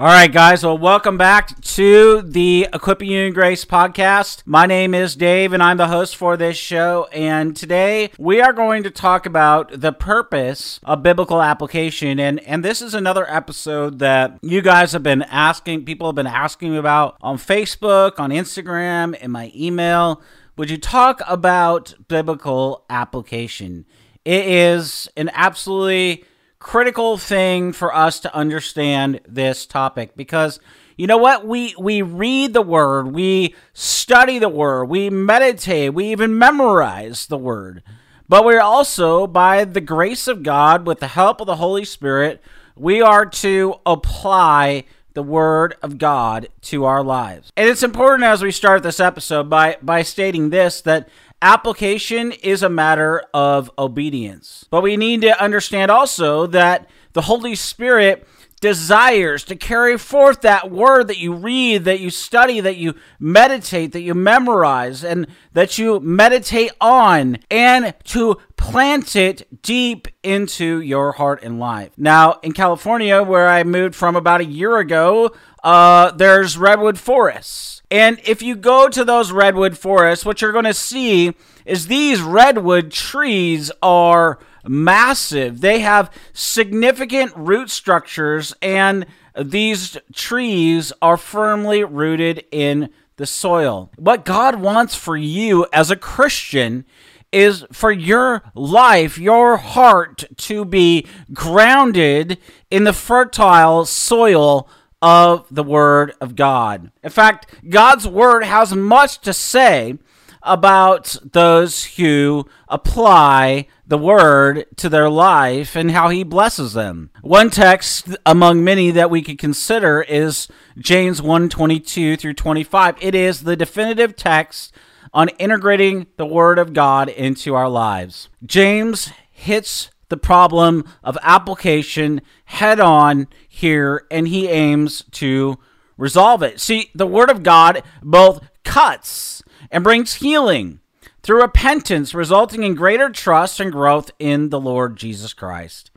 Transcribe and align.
All 0.00 0.06
right, 0.06 0.32
guys. 0.32 0.64
Well, 0.64 0.78
welcome 0.78 1.18
back 1.18 1.60
to 1.60 2.22
the 2.22 2.68
Equipping 2.72 3.10
You 3.10 3.24
in 3.24 3.34
Grace 3.34 3.66
podcast. 3.66 4.42
My 4.46 4.64
name 4.64 4.94
is 4.94 5.14
Dave, 5.14 5.52
and 5.52 5.62
I'm 5.62 5.76
the 5.76 5.88
host 5.88 6.16
for 6.16 6.38
this 6.38 6.56
show. 6.56 7.06
And 7.12 7.54
today 7.54 8.10
we 8.18 8.40
are 8.40 8.54
going 8.54 8.82
to 8.84 8.90
talk 8.90 9.26
about 9.26 9.78
the 9.78 9.92
purpose 9.92 10.80
of 10.84 11.02
biblical 11.02 11.42
application. 11.42 12.18
And 12.18 12.40
and 12.44 12.64
this 12.64 12.80
is 12.80 12.94
another 12.94 13.30
episode 13.30 13.98
that 13.98 14.38
you 14.40 14.62
guys 14.62 14.92
have 14.92 15.02
been 15.02 15.20
asking, 15.20 15.84
people 15.84 16.08
have 16.08 16.16
been 16.16 16.26
asking 16.26 16.70
me 16.70 16.78
about 16.78 17.18
on 17.20 17.36
Facebook, 17.36 18.18
on 18.18 18.30
Instagram, 18.30 19.14
in 19.20 19.30
my 19.30 19.52
email. 19.54 20.22
Would 20.56 20.70
you 20.70 20.78
talk 20.78 21.20
about 21.28 21.92
biblical 22.08 22.86
application? 22.88 23.84
It 24.24 24.46
is 24.46 25.10
an 25.18 25.30
absolutely 25.34 26.24
critical 26.60 27.16
thing 27.16 27.72
for 27.72 27.92
us 27.94 28.20
to 28.20 28.34
understand 28.34 29.18
this 29.26 29.66
topic 29.66 30.14
because 30.14 30.60
you 30.96 31.06
know 31.06 31.16
what 31.16 31.46
we 31.46 31.74
we 31.78 32.02
read 32.02 32.52
the 32.52 32.62
word 32.62 33.08
we 33.08 33.54
study 33.72 34.38
the 34.38 34.48
word 34.48 34.84
we 34.84 35.08
meditate 35.08 35.94
we 35.94 36.12
even 36.12 36.36
memorize 36.38 37.26
the 37.26 37.38
word 37.38 37.82
but 38.28 38.44
we're 38.44 38.60
also 38.60 39.26
by 39.26 39.64
the 39.64 39.80
grace 39.80 40.28
of 40.28 40.42
God 40.42 40.86
with 40.86 41.00
the 41.00 41.08
help 41.08 41.40
of 41.40 41.46
the 41.46 41.56
Holy 41.56 41.84
Spirit 41.84 42.42
we 42.76 43.00
are 43.00 43.24
to 43.26 43.76
apply 43.86 44.84
the 45.14 45.22
word 45.22 45.76
of 45.82 45.98
God 45.98 46.48
to 46.62 46.84
our 46.84 47.02
lives. 47.02 47.52
And 47.56 47.68
it's 47.68 47.82
important 47.82 48.24
as 48.24 48.42
we 48.42 48.52
start 48.52 48.82
this 48.82 49.00
episode 49.00 49.50
by 49.50 49.76
by 49.82 50.02
stating 50.02 50.50
this 50.50 50.80
that 50.82 51.08
application 51.42 52.32
is 52.32 52.62
a 52.62 52.68
matter 52.68 53.24
of 53.32 53.70
obedience. 53.78 54.66
But 54.70 54.82
we 54.82 54.96
need 54.96 55.22
to 55.22 55.42
understand 55.42 55.90
also 55.90 56.46
that 56.48 56.88
the 57.12 57.22
Holy 57.22 57.54
Spirit 57.54 58.26
desires 58.60 59.42
to 59.44 59.56
carry 59.56 59.96
forth 59.96 60.42
that 60.42 60.70
word 60.70 61.08
that 61.08 61.18
you 61.18 61.32
read, 61.32 61.84
that 61.84 61.98
you 61.98 62.10
study, 62.10 62.60
that 62.60 62.76
you 62.76 62.94
meditate, 63.18 63.92
that 63.92 64.02
you 64.02 64.14
memorize, 64.14 65.02
and 65.02 65.26
that 65.54 65.78
you 65.78 65.98
meditate 66.00 66.70
on, 66.78 67.38
and 67.50 67.94
to 68.04 68.36
plant 68.56 69.16
it 69.16 69.62
deep 69.62 70.08
into 70.22 70.80
your 70.80 71.12
heart 71.12 71.42
and 71.42 71.58
life. 71.58 71.90
Now, 71.96 72.38
in 72.42 72.52
California, 72.52 73.22
where 73.22 73.48
I 73.48 73.64
moved 73.64 73.94
from 73.94 74.14
about 74.14 74.42
a 74.42 74.44
year 74.44 74.76
ago, 74.76 75.32
uh, 75.64 76.10
there's 76.10 76.58
redwood 76.58 76.98
forests. 76.98 77.79
And 77.90 78.20
if 78.24 78.40
you 78.40 78.54
go 78.54 78.88
to 78.88 79.04
those 79.04 79.32
redwood 79.32 79.76
forests, 79.76 80.24
what 80.24 80.40
you're 80.40 80.52
going 80.52 80.64
to 80.64 80.74
see 80.74 81.34
is 81.64 81.86
these 81.86 82.20
redwood 82.20 82.92
trees 82.92 83.72
are 83.82 84.38
massive. 84.64 85.60
They 85.60 85.80
have 85.80 86.12
significant 86.32 87.32
root 87.34 87.70
structures, 87.70 88.54
and 88.62 89.06
these 89.36 89.98
trees 90.14 90.92
are 91.02 91.16
firmly 91.16 91.82
rooted 91.82 92.44
in 92.52 92.90
the 93.16 93.26
soil. 93.26 93.90
What 93.96 94.24
God 94.24 94.60
wants 94.60 94.94
for 94.94 95.16
you 95.16 95.66
as 95.72 95.90
a 95.90 95.96
Christian 95.96 96.84
is 97.32 97.64
for 97.72 97.92
your 97.92 98.42
life, 98.54 99.18
your 99.18 99.56
heart 99.56 100.24
to 100.36 100.64
be 100.64 101.06
grounded 101.32 102.38
in 102.70 102.84
the 102.84 102.92
fertile 102.92 103.84
soil 103.84 104.68
of 105.02 105.46
the 105.50 105.62
Word 105.62 106.12
of 106.20 106.36
God. 106.36 106.90
In 107.02 107.10
fact, 107.10 107.54
God's 107.68 108.06
Word 108.06 108.44
has 108.44 108.74
much 108.74 109.20
to 109.20 109.32
say 109.32 109.98
about 110.42 111.16
those 111.32 111.84
who 111.96 112.46
apply 112.68 113.66
the 113.86 113.98
word 113.98 114.64
to 114.76 114.88
their 114.88 115.10
life 115.10 115.76
and 115.76 115.90
how 115.90 116.08
he 116.08 116.22
blesses 116.22 116.72
them. 116.72 117.10
One 117.22 117.50
text 117.50 118.08
among 118.24 118.64
many 118.64 118.90
that 118.92 119.10
we 119.10 119.22
could 119.22 119.38
consider 119.38 120.02
is 120.02 120.48
James 120.78 121.20
1:22 121.20 122.16
through 122.16 122.34
25. 122.34 122.96
It 123.00 123.14
is 123.14 123.40
the 123.40 123.56
definitive 123.56 124.16
text 124.16 124.72
on 125.12 125.28
integrating 125.30 126.06
the 126.16 126.26
word 126.26 126.58
of 126.58 126.72
God 126.72 127.08
into 127.08 127.54
our 127.54 127.68
lives. 127.68 128.28
James 128.46 129.10
hits 129.30 129.90
the 130.08 130.16
problem 130.16 130.84
of 131.02 131.18
application 131.22 132.20
head 132.44 132.80
on 132.80 133.26
here 133.52 134.06
and 134.10 134.28
he 134.28 134.48
aims 134.48 135.04
to 135.10 135.58
resolve 135.98 136.42
it. 136.42 136.60
See, 136.60 136.90
the 136.94 137.06
word 137.06 137.30
of 137.30 137.42
God 137.42 137.82
both 138.00 138.40
cuts 138.64 139.42
and 139.70 139.84
brings 139.84 140.14
healing 140.14 140.80
through 141.22 141.42
repentance, 141.42 142.14
resulting 142.14 142.62
in 142.62 142.74
greater 142.74 143.10
trust 143.10 143.60
and 143.60 143.72
growth 143.72 144.10
in 144.18 144.48
the 144.48 144.60
Lord 144.60 144.96
Jesus 144.96 145.34
Christ. 145.34 145.90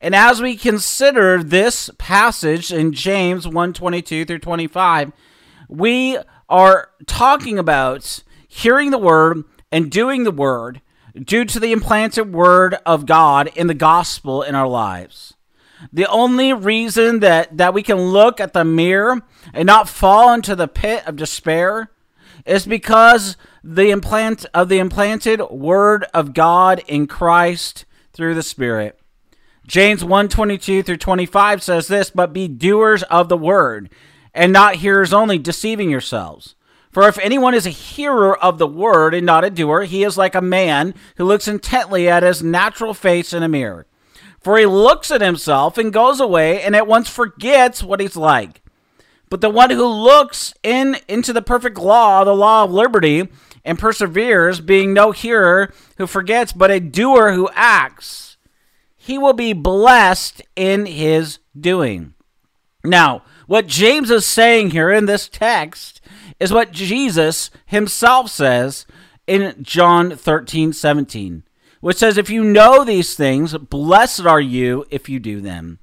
And 0.00 0.14
as 0.14 0.40
we 0.40 0.56
consider 0.56 1.42
this 1.42 1.90
passage 1.98 2.72
in 2.72 2.92
James 2.92 3.46
122 3.46 4.24
through 4.24 4.38
25, 4.38 5.12
we 5.68 6.18
are 6.48 6.90
talking 7.06 7.58
about 7.58 8.22
hearing 8.46 8.92
the 8.92 8.98
word 8.98 9.42
and 9.72 9.90
doing 9.90 10.22
the 10.22 10.30
word 10.30 10.80
due 11.14 11.44
to 11.46 11.58
the 11.58 11.72
implanted 11.72 12.32
word 12.32 12.76
of 12.86 13.06
God 13.06 13.50
in 13.56 13.66
the 13.66 13.74
gospel 13.74 14.42
in 14.42 14.54
our 14.54 14.68
lives. 14.68 15.34
The 15.92 16.06
only 16.06 16.52
reason 16.52 17.20
that, 17.20 17.56
that 17.56 17.74
we 17.74 17.82
can 17.82 17.96
look 17.96 18.40
at 18.40 18.52
the 18.52 18.64
mirror 18.64 19.22
and 19.52 19.66
not 19.66 19.88
fall 19.88 20.32
into 20.32 20.56
the 20.56 20.68
pit 20.68 21.06
of 21.06 21.16
despair 21.16 21.90
is 22.44 22.66
because 22.66 23.36
the 23.62 23.90
implant 23.90 24.46
of 24.54 24.68
the 24.68 24.78
implanted 24.78 25.40
word 25.50 26.06
of 26.14 26.34
God 26.34 26.82
in 26.86 27.06
Christ 27.06 27.84
through 28.12 28.34
the 28.34 28.42
Spirit. 28.42 28.98
James 29.66 30.04
1:22 30.04 30.84
through 30.84 30.96
25 30.96 31.62
says 31.62 31.88
this, 31.88 32.10
but 32.10 32.32
be 32.32 32.46
doers 32.46 33.02
of 33.04 33.28
the 33.28 33.36
word 33.36 33.90
and 34.32 34.52
not 34.52 34.76
hearers 34.76 35.12
only, 35.12 35.38
deceiving 35.38 35.90
yourselves. 35.90 36.54
For 36.92 37.08
if 37.08 37.18
anyone 37.18 37.52
is 37.52 37.66
a 37.66 37.70
hearer 37.70 38.38
of 38.38 38.58
the 38.58 38.66
word 38.66 39.12
and 39.12 39.26
not 39.26 39.44
a 39.44 39.50
doer, 39.50 39.82
he 39.82 40.04
is 40.04 40.16
like 40.16 40.34
a 40.34 40.40
man 40.40 40.94
who 41.16 41.24
looks 41.24 41.48
intently 41.48 42.08
at 42.08 42.22
his 42.22 42.42
natural 42.42 42.94
face 42.94 43.32
in 43.32 43.42
a 43.42 43.48
mirror. 43.48 43.86
For 44.46 44.58
he 44.58 44.66
looks 44.66 45.10
at 45.10 45.22
himself 45.22 45.76
and 45.76 45.92
goes 45.92 46.20
away 46.20 46.62
and 46.62 46.76
at 46.76 46.86
once 46.86 47.08
forgets 47.08 47.82
what 47.82 47.98
he's 47.98 48.14
like. 48.14 48.62
But 49.28 49.40
the 49.40 49.50
one 49.50 49.70
who 49.70 49.84
looks 49.84 50.54
in 50.62 50.98
into 51.08 51.32
the 51.32 51.42
perfect 51.42 51.78
law, 51.78 52.22
the 52.22 52.32
law 52.32 52.62
of 52.62 52.70
liberty, 52.70 53.28
and 53.64 53.76
perseveres, 53.76 54.60
being 54.60 54.94
no 54.94 55.10
hearer 55.10 55.74
who 55.98 56.06
forgets, 56.06 56.52
but 56.52 56.70
a 56.70 56.78
doer 56.78 57.32
who 57.32 57.50
acts, 57.54 58.36
he 58.96 59.18
will 59.18 59.32
be 59.32 59.52
blessed 59.52 60.42
in 60.54 60.86
his 60.86 61.40
doing. 61.58 62.14
Now, 62.84 63.24
what 63.48 63.66
James 63.66 64.12
is 64.12 64.26
saying 64.26 64.70
here 64.70 64.92
in 64.92 65.06
this 65.06 65.28
text 65.28 66.00
is 66.38 66.52
what 66.52 66.70
Jesus 66.70 67.50
himself 67.64 68.30
says 68.30 68.86
in 69.26 69.56
John 69.60 70.14
13, 70.14 70.72
17, 70.72 71.42
which 71.80 71.96
says, 71.96 72.16
If 72.16 72.30
you 72.30 72.44
know 72.44 72.84
these 72.84 73.14
things, 73.14 73.56
blessed 73.56 74.26
are 74.26 74.40
you 74.40 74.86
if 74.90 75.08
you 75.08 75.18
do 75.18 75.40
them. 75.40 75.78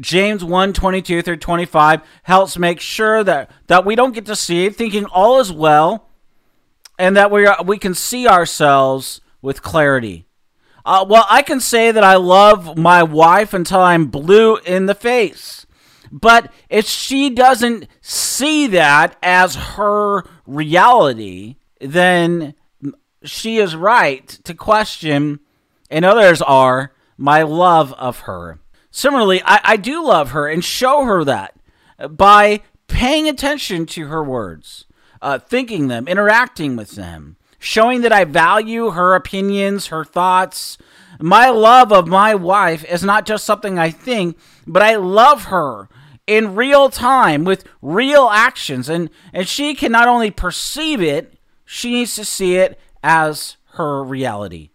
James 0.00 0.42
1 0.44 0.72
22 0.72 1.22
through 1.22 1.36
25 1.36 2.00
helps 2.24 2.58
make 2.58 2.80
sure 2.80 3.22
that, 3.22 3.50
that 3.68 3.84
we 3.84 3.94
don't 3.94 4.14
get 4.14 4.24
deceived, 4.24 4.76
thinking 4.76 5.04
all 5.06 5.38
is 5.38 5.52
well, 5.52 6.08
and 6.98 7.16
that 7.16 7.30
we, 7.30 7.46
are, 7.46 7.62
we 7.62 7.78
can 7.78 7.94
see 7.94 8.26
ourselves 8.26 9.20
with 9.40 9.62
clarity. 9.62 10.26
Uh, 10.84 11.04
well, 11.08 11.26
I 11.28 11.42
can 11.42 11.60
say 11.60 11.90
that 11.90 12.04
I 12.04 12.14
love 12.14 12.76
my 12.78 13.02
wife 13.02 13.52
until 13.52 13.80
I'm 13.80 14.06
blue 14.06 14.56
in 14.58 14.86
the 14.86 14.94
face. 14.94 15.66
But 16.12 16.52
if 16.68 16.86
she 16.86 17.30
doesn't 17.30 17.88
see 18.00 18.68
that 18.68 19.16
as 19.22 19.56
her 19.56 20.22
reality, 20.46 21.56
then 21.80 22.54
she 23.26 23.58
is 23.58 23.76
right 23.76 24.26
to 24.44 24.54
question, 24.54 25.40
and 25.90 26.04
others 26.04 26.40
are, 26.42 26.92
my 27.16 27.42
love 27.42 27.92
of 27.94 28.20
her. 28.20 28.58
Similarly, 28.90 29.42
I, 29.44 29.60
I 29.62 29.76
do 29.76 30.04
love 30.04 30.30
her 30.30 30.48
and 30.48 30.64
show 30.64 31.04
her 31.04 31.24
that 31.24 31.54
by 32.10 32.60
paying 32.88 33.28
attention 33.28 33.86
to 33.86 34.06
her 34.06 34.22
words, 34.22 34.86
uh, 35.20 35.38
thinking 35.38 35.88
them, 35.88 36.08
interacting 36.08 36.76
with 36.76 36.92
them, 36.92 37.36
showing 37.58 38.02
that 38.02 38.12
I 38.12 38.24
value 38.24 38.90
her 38.90 39.14
opinions, 39.14 39.86
her 39.86 40.04
thoughts, 40.04 40.78
My 41.20 41.50
love 41.50 41.92
of 41.92 42.06
my 42.06 42.34
wife 42.34 42.84
is 42.84 43.02
not 43.02 43.26
just 43.26 43.44
something 43.44 43.78
I 43.78 43.90
think, 43.90 44.38
but 44.66 44.82
I 44.82 44.96
love 44.96 45.44
her 45.44 45.88
in 46.26 46.54
real 46.54 46.88
time 46.88 47.44
with 47.44 47.64
real 47.80 48.28
actions. 48.28 48.88
And, 48.88 49.10
and 49.32 49.46
she 49.48 49.74
can 49.74 49.92
not 49.92 50.08
only 50.08 50.30
perceive 50.30 51.00
it, 51.00 51.34
she 51.64 51.92
needs 51.92 52.14
to 52.16 52.24
see 52.24 52.56
it 52.56 52.78
as 53.06 53.56
her 53.74 54.02
reality. 54.02 54.70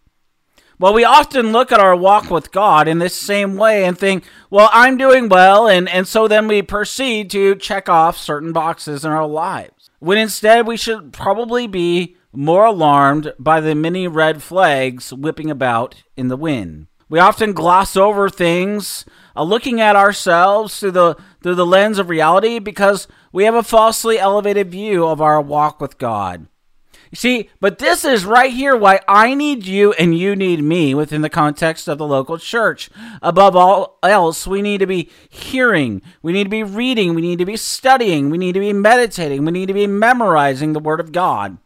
Well, 0.78 0.94
we 0.94 1.04
often 1.04 1.52
look 1.52 1.70
at 1.70 1.78
our 1.78 1.94
walk 1.94 2.30
with 2.30 2.50
God 2.50 2.88
in 2.88 2.98
this 2.98 3.14
same 3.14 3.56
way 3.56 3.84
and 3.84 3.96
think, 3.96 4.24
well, 4.50 4.70
I'm 4.72 4.96
doing 4.96 5.28
well, 5.28 5.68
and, 5.68 5.88
and 5.88 6.08
so 6.08 6.26
then 6.26 6.48
we 6.48 6.62
proceed 6.62 7.30
to 7.30 7.54
check 7.54 7.88
off 7.88 8.16
certain 8.16 8.52
boxes 8.52 9.04
in 9.04 9.12
our 9.12 9.26
lives. 9.26 9.90
When 10.00 10.18
instead 10.18 10.66
we 10.66 10.76
should 10.76 11.12
probably 11.12 11.66
be 11.66 12.16
more 12.32 12.64
alarmed 12.64 13.34
by 13.38 13.60
the 13.60 13.74
many 13.74 14.08
red 14.08 14.42
flags 14.42 15.12
whipping 15.12 15.50
about 15.50 16.02
in 16.16 16.28
the 16.28 16.36
wind. 16.36 16.86
We 17.10 17.18
often 17.18 17.52
gloss 17.52 17.94
over 17.94 18.30
things, 18.30 19.04
uh, 19.36 19.42
looking 19.42 19.80
at 19.80 19.96
ourselves 19.96 20.80
through 20.80 20.92
the 20.92 21.16
through 21.42 21.56
the 21.56 21.66
lens 21.66 21.98
of 21.98 22.08
reality 22.08 22.58
because 22.58 23.06
we 23.32 23.44
have 23.44 23.54
a 23.54 23.62
falsely 23.62 24.18
elevated 24.18 24.70
view 24.70 25.06
of 25.06 25.20
our 25.20 25.40
walk 25.40 25.80
with 25.80 25.98
God. 25.98 26.46
See, 27.14 27.50
but 27.60 27.78
this 27.78 28.06
is 28.06 28.24
right 28.24 28.52
here 28.52 28.74
why 28.74 29.00
I 29.06 29.34
need 29.34 29.66
you 29.66 29.92
and 29.92 30.16
you 30.16 30.34
need 30.34 30.62
me 30.62 30.94
within 30.94 31.20
the 31.20 31.28
context 31.28 31.86
of 31.86 31.98
the 31.98 32.06
local 32.06 32.38
church. 32.38 32.88
Above 33.20 33.54
all 33.54 33.98
else, 34.02 34.46
we 34.46 34.62
need 34.62 34.78
to 34.78 34.86
be 34.86 35.10
hearing, 35.28 36.00
we 36.22 36.32
need 36.32 36.44
to 36.44 36.50
be 36.50 36.62
reading, 36.62 37.14
we 37.14 37.20
need 37.20 37.38
to 37.38 37.44
be 37.44 37.58
studying, 37.58 38.30
we 38.30 38.38
need 38.38 38.54
to 38.54 38.60
be 38.60 38.72
meditating, 38.72 39.44
we 39.44 39.52
need 39.52 39.66
to 39.66 39.74
be 39.74 39.86
memorizing 39.86 40.72
the 40.72 40.80
Word 40.80 41.00
of 41.00 41.12
God 41.12 41.58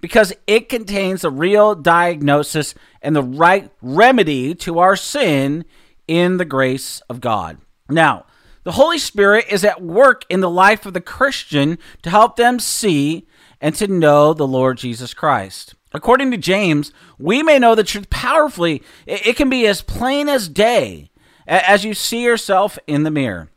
because 0.00 0.32
it 0.46 0.70
contains 0.70 1.20
the 1.20 1.30
real 1.30 1.74
diagnosis 1.74 2.74
and 3.02 3.14
the 3.14 3.22
right 3.22 3.70
remedy 3.82 4.54
to 4.54 4.78
our 4.78 4.96
sin 4.96 5.66
in 6.08 6.38
the 6.38 6.44
grace 6.46 7.02
of 7.10 7.20
God. 7.20 7.58
Now, 7.90 8.24
the 8.64 8.72
Holy 8.72 8.98
Spirit 8.98 9.44
is 9.50 9.64
at 9.64 9.82
work 9.82 10.24
in 10.30 10.40
the 10.40 10.50
life 10.50 10.86
of 10.86 10.94
the 10.94 11.00
Christian 11.00 11.78
to 12.02 12.08
help 12.08 12.36
them 12.36 12.58
see 12.58 13.26
and 13.64 13.74
to 13.74 13.88
know 13.88 14.34
the 14.34 14.46
Lord 14.46 14.76
Jesus 14.76 15.14
Christ. 15.14 15.74
According 15.94 16.30
to 16.32 16.36
James, 16.36 16.92
we 17.18 17.42
may 17.42 17.58
know 17.58 17.74
the 17.74 17.82
truth 17.82 18.10
powerfully. 18.10 18.82
It 19.06 19.36
can 19.36 19.48
be 19.48 19.66
as 19.66 19.80
plain 19.80 20.28
as 20.28 20.50
day 20.50 21.08
as 21.46 21.82
you 21.82 21.94
see 21.94 22.22
yourself 22.22 22.78
in 22.86 23.04
the 23.04 23.10
mirror. 23.10 23.48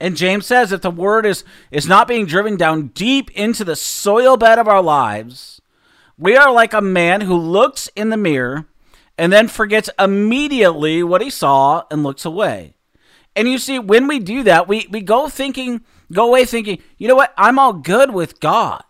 And 0.00 0.16
James 0.16 0.46
says 0.46 0.72
if 0.72 0.80
the 0.80 0.90
word 0.90 1.26
is, 1.26 1.44
is 1.70 1.86
not 1.86 2.08
being 2.08 2.26
driven 2.26 2.56
down 2.56 2.88
deep 2.88 3.30
into 3.30 3.64
the 3.64 3.76
soil 3.76 4.36
bed 4.36 4.58
of 4.58 4.66
our 4.66 4.82
lives, 4.82 5.62
we 6.18 6.36
are 6.36 6.52
like 6.52 6.72
a 6.72 6.80
man 6.80 7.20
who 7.20 7.36
looks 7.36 7.88
in 7.94 8.10
the 8.10 8.16
mirror 8.16 8.66
and 9.16 9.32
then 9.32 9.46
forgets 9.46 9.90
immediately 9.96 11.04
what 11.04 11.22
he 11.22 11.30
saw 11.30 11.84
and 11.88 12.02
looks 12.02 12.24
away. 12.24 12.74
And 13.36 13.46
you 13.46 13.58
see, 13.58 13.78
when 13.78 14.08
we 14.08 14.18
do 14.18 14.42
that, 14.42 14.66
we, 14.66 14.88
we 14.90 15.02
go 15.02 15.28
thinking, 15.28 15.82
go 16.12 16.26
away 16.26 16.46
thinking, 16.46 16.82
you 16.98 17.06
know 17.06 17.14
what, 17.14 17.32
I'm 17.38 17.60
all 17.60 17.74
good 17.74 18.12
with 18.12 18.40
God. 18.40 18.82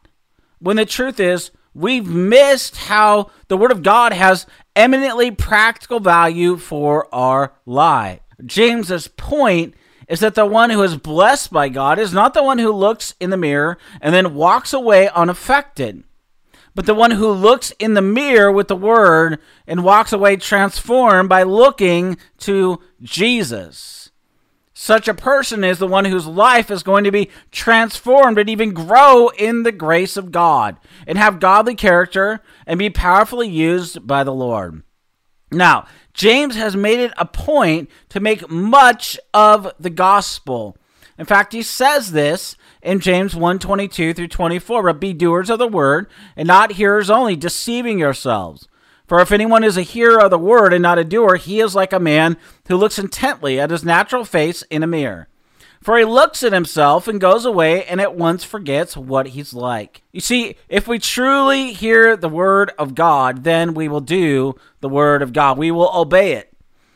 When 0.60 0.76
the 0.76 0.84
truth 0.84 1.18
is, 1.18 1.50
we've 1.74 2.06
missed 2.06 2.76
how 2.76 3.30
the 3.48 3.56
Word 3.56 3.72
of 3.72 3.82
God 3.82 4.12
has 4.12 4.46
eminently 4.76 5.30
practical 5.30 6.00
value 6.00 6.56
for 6.56 7.12
our 7.14 7.54
life. 7.64 8.20
James's 8.44 9.08
point 9.08 9.74
is 10.08 10.20
that 10.20 10.34
the 10.34 10.46
one 10.46 10.70
who 10.70 10.82
is 10.82 10.96
blessed 10.96 11.52
by 11.52 11.68
God 11.68 11.98
is 11.98 12.12
not 12.12 12.34
the 12.34 12.42
one 12.42 12.58
who 12.58 12.72
looks 12.72 13.14
in 13.20 13.30
the 13.30 13.36
mirror 13.36 13.78
and 14.00 14.14
then 14.14 14.34
walks 14.34 14.72
away 14.72 15.08
unaffected, 15.08 16.04
but 16.74 16.86
the 16.86 16.94
one 16.94 17.12
who 17.12 17.30
looks 17.30 17.72
in 17.78 17.94
the 17.94 18.02
mirror 18.02 18.50
with 18.50 18.68
the 18.68 18.76
Word 18.76 19.38
and 19.66 19.84
walks 19.84 20.12
away 20.12 20.36
transformed 20.36 21.28
by 21.28 21.42
looking 21.42 22.18
to 22.38 22.80
Jesus. 23.02 23.99
Such 24.82 25.08
a 25.08 25.14
person 25.14 25.62
is 25.62 25.78
the 25.78 25.86
one 25.86 26.06
whose 26.06 26.26
life 26.26 26.70
is 26.70 26.82
going 26.82 27.04
to 27.04 27.12
be 27.12 27.28
transformed 27.50 28.38
and 28.38 28.48
even 28.48 28.72
grow 28.72 29.28
in 29.28 29.62
the 29.62 29.72
grace 29.72 30.16
of 30.16 30.32
God 30.32 30.78
and 31.06 31.18
have 31.18 31.38
godly 31.38 31.74
character 31.74 32.40
and 32.66 32.78
be 32.78 32.88
powerfully 32.88 33.46
used 33.46 34.06
by 34.06 34.24
the 34.24 34.32
Lord. 34.32 34.82
Now, 35.52 35.86
James 36.14 36.56
has 36.56 36.76
made 36.76 36.98
it 36.98 37.12
a 37.18 37.26
point 37.26 37.90
to 38.08 38.20
make 38.20 38.48
much 38.48 39.20
of 39.34 39.70
the 39.78 39.90
gospel. 39.90 40.78
In 41.18 41.26
fact, 41.26 41.52
he 41.52 41.60
says 41.60 42.12
this 42.12 42.56
in 42.80 43.00
James 43.00 43.34
1:22 43.34 44.14
through 44.14 44.28
24, 44.28 44.82
but 44.82 44.98
be 44.98 45.12
doers 45.12 45.50
of 45.50 45.58
the 45.58 45.68
word 45.68 46.06
and 46.36 46.46
not 46.46 46.72
hearers 46.72 47.10
only, 47.10 47.36
deceiving 47.36 47.98
yourselves. 47.98 48.66
For 49.10 49.18
if 49.18 49.32
anyone 49.32 49.64
is 49.64 49.76
a 49.76 49.82
hearer 49.82 50.20
of 50.20 50.30
the 50.30 50.38
word 50.38 50.72
and 50.72 50.82
not 50.82 51.00
a 51.00 51.02
doer, 51.02 51.34
he 51.34 51.58
is 51.58 51.74
like 51.74 51.92
a 51.92 51.98
man 51.98 52.36
who 52.68 52.76
looks 52.76 52.96
intently 52.96 53.58
at 53.58 53.72
his 53.72 53.84
natural 53.84 54.24
face 54.24 54.62
in 54.70 54.84
a 54.84 54.86
mirror. 54.86 55.26
For 55.82 55.98
he 55.98 56.04
looks 56.04 56.44
at 56.44 56.52
himself 56.52 57.08
and 57.08 57.20
goes 57.20 57.44
away 57.44 57.84
and 57.86 58.00
at 58.00 58.14
once 58.14 58.44
forgets 58.44 58.96
what 58.96 59.26
he's 59.26 59.52
like. 59.52 60.02
You 60.12 60.20
see, 60.20 60.54
if 60.68 60.86
we 60.86 61.00
truly 61.00 61.72
hear 61.72 62.16
the 62.16 62.28
word 62.28 62.70
of 62.78 62.94
God, 62.94 63.42
then 63.42 63.74
we 63.74 63.88
will 63.88 64.00
do 64.00 64.54
the 64.78 64.88
word 64.88 65.22
of 65.22 65.32
God. 65.32 65.58
We 65.58 65.72
will 65.72 65.90
obey 65.92 66.34
it. 66.34 66.50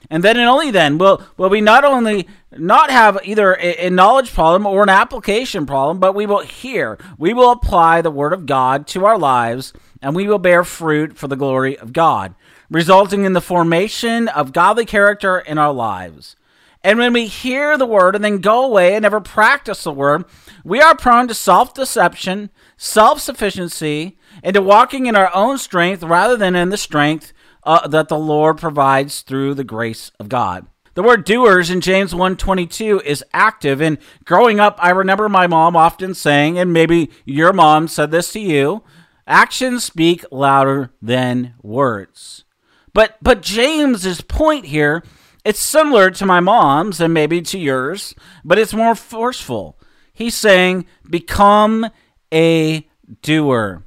And 0.09 0.23
then 0.23 0.37
and 0.37 0.49
only 0.49 0.71
then 0.71 0.99
will, 0.99 1.21
will 1.37 1.49
we 1.49 1.61
not 1.61 1.85
only 1.85 2.29
not 2.53 2.91
have 2.91 3.19
either 3.25 3.55
a, 3.55 3.87
a, 3.87 3.91
knowledge 3.91 4.33
problem 4.33 4.67
or 4.67 4.83
an 4.83 4.89
application 4.89 5.67
problem, 5.67 5.99
but 5.99 6.15
we 6.15 6.27
will 6.27 6.43
hear. 6.43 6.99
We 7.19 7.35
will 7.35 7.51
apply 7.51 8.03
the 8.03 8.11
Word 8.11 8.33
of 8.33 8.47
God 8.47 8.87
to 8.89 9.05
our 9.07 9.19
lives, 9.19 9.73
and 10.05 10.15
we 10.15 10.29
will 10.29 10.39
bear 10.39 10.65
fruit 10.65 11.17
for 11.17 11.29
the 11.29 11.35
glory 11.35 11.79
of 11.79 11.95
God, 11.95 12.35
resulting 12.69 13.25
in 13.25 13.33
the 13.33 13.41
formation 13.41 14.29
of 14.29 14.53
godly 14.53 14.85
character 14.85 15.39
in 15.39 15.57
our 15.57 15.73
lives. 15.73 16.37
And 16.83 16.99
when 16.99 17.15
we 17.15 17.27
hear 17.27 17.79
the 17.79 17.87
Word 17.87 18.15
and 18.15 18.23
then 18.23 18.43
go 18.43 18.67
away 18.67 18.95
and 18.95 19.03
never 19.03 19.23
practice 19.23 19.83
the 19.83 19.93
Word, 19.93 20.27
we 20.63 20.83
are 20.83 20.95
prone 20.95 21.27
to 21.29 21.35
self 21.35 21.73
deception, 21.73 22.51
self 22.77 23.19
sufficiency, 23.19 24.19
and 24.43 24.53
to 24.53 24.61
walking 24.61 25.07
in 25.07 25.17
our 25.17 25.35
own 25.35 25.57
strength 25.57 26.03
rather 26.03 26.37
than 26.37 26.55
in 26.55 26.69
the 26.69 26.77
strength 26.77 27.33
uh, 27.63 27.89
that 27.89 28.09
the 28.09 28.19
Lord 28.19 28.59
provides 28.59 29.23
through 29.23 29.55
the 29.55 29.65
grace 29.65 30.11
of 30.21 30.29
God. 30.29 30.67
The 30.93 31.03
word 31.03 31.25
doers 31.25 31.71
in 31.71 31.81
James 31.81 32.15
1:22 32.15 33.01
is 33.05 33.25
active 33.33 33.81
and 33.81 33.99
growing 34.25 34.61
up 34.61 34.79
I 34.81 34.91
remember 34.91 35.29
my 35.29 35.49
mom 35.49 35.75
often 35.75 36.15
saying 36.15 36.57
and 36.57 36.73
maybe 36.73 37.11
your 37.25 37.53
mom 37.53 37.89
said 37.89 38.13
this 38.13 38.31
to 38.35 38.39
you, 38.39 38.85
actions 39.27 39.85
speak 39.85 40.25
louder 40.31 40.91
than 41.01 41.55
words. 41.63 42.45
But 42.93 43.17
but 43.23 43.43
James's 43.43 44.21
point 44.21 44.67
here 44.67 45.03
it's 45.45 45.61
similar 45.61 46.11
to 46.11 46.25
my 46.25 46.41
mom's 46.41 47.01
and 47.01 47.13
maybe 47.13 47.43
to 47.43 47.59
yours, 47.59 48.15
but 48.45 48.59
it's 48.59 48.73
more 48.73 48.95
forceful. 48.95 49.79
He's 50.15 50.35
saying 50.35 50.87
become 51.09 51.91
a 52.33 52.89
doer. 53.21 53.83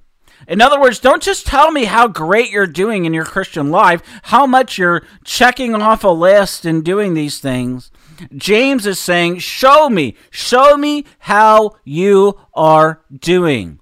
In 0.47 0.61
other 0.61 0.79
words, 0.79 0.99
don't 0.99 1.23
just 1.23 1.47
tell 1.47 1.71
me 1.71 1.85
how 1.85 2.07
great 2.07 2.51
you're 2.51 2.67
doing 2.67 3.05
in 3.05 3.13
your 3.13 3.25
Christian 3.25 3.71
life, 3.71 4.03
how 4.23 4.45
much 4.45 4.77
you're 4.77 5.03
checking 5.25 5.73
off 5.73 6.03
a 6.03 6.09
list 6.09 6.63
and 6.63 6.85
doing 6.85 7.15
these 7.15 7.39
things. 7.39 7.91
James 8.35 8.85
is 8.85 8.99
saying, 8.99 9.39
Show 9.39 9.89
me, 9.89 10.15
show 10.29 10.77
me 10.77 11.05
how 11.19 11.75
you 11.83 12.39
are 12.53 13.01
doing. 13.11 13.79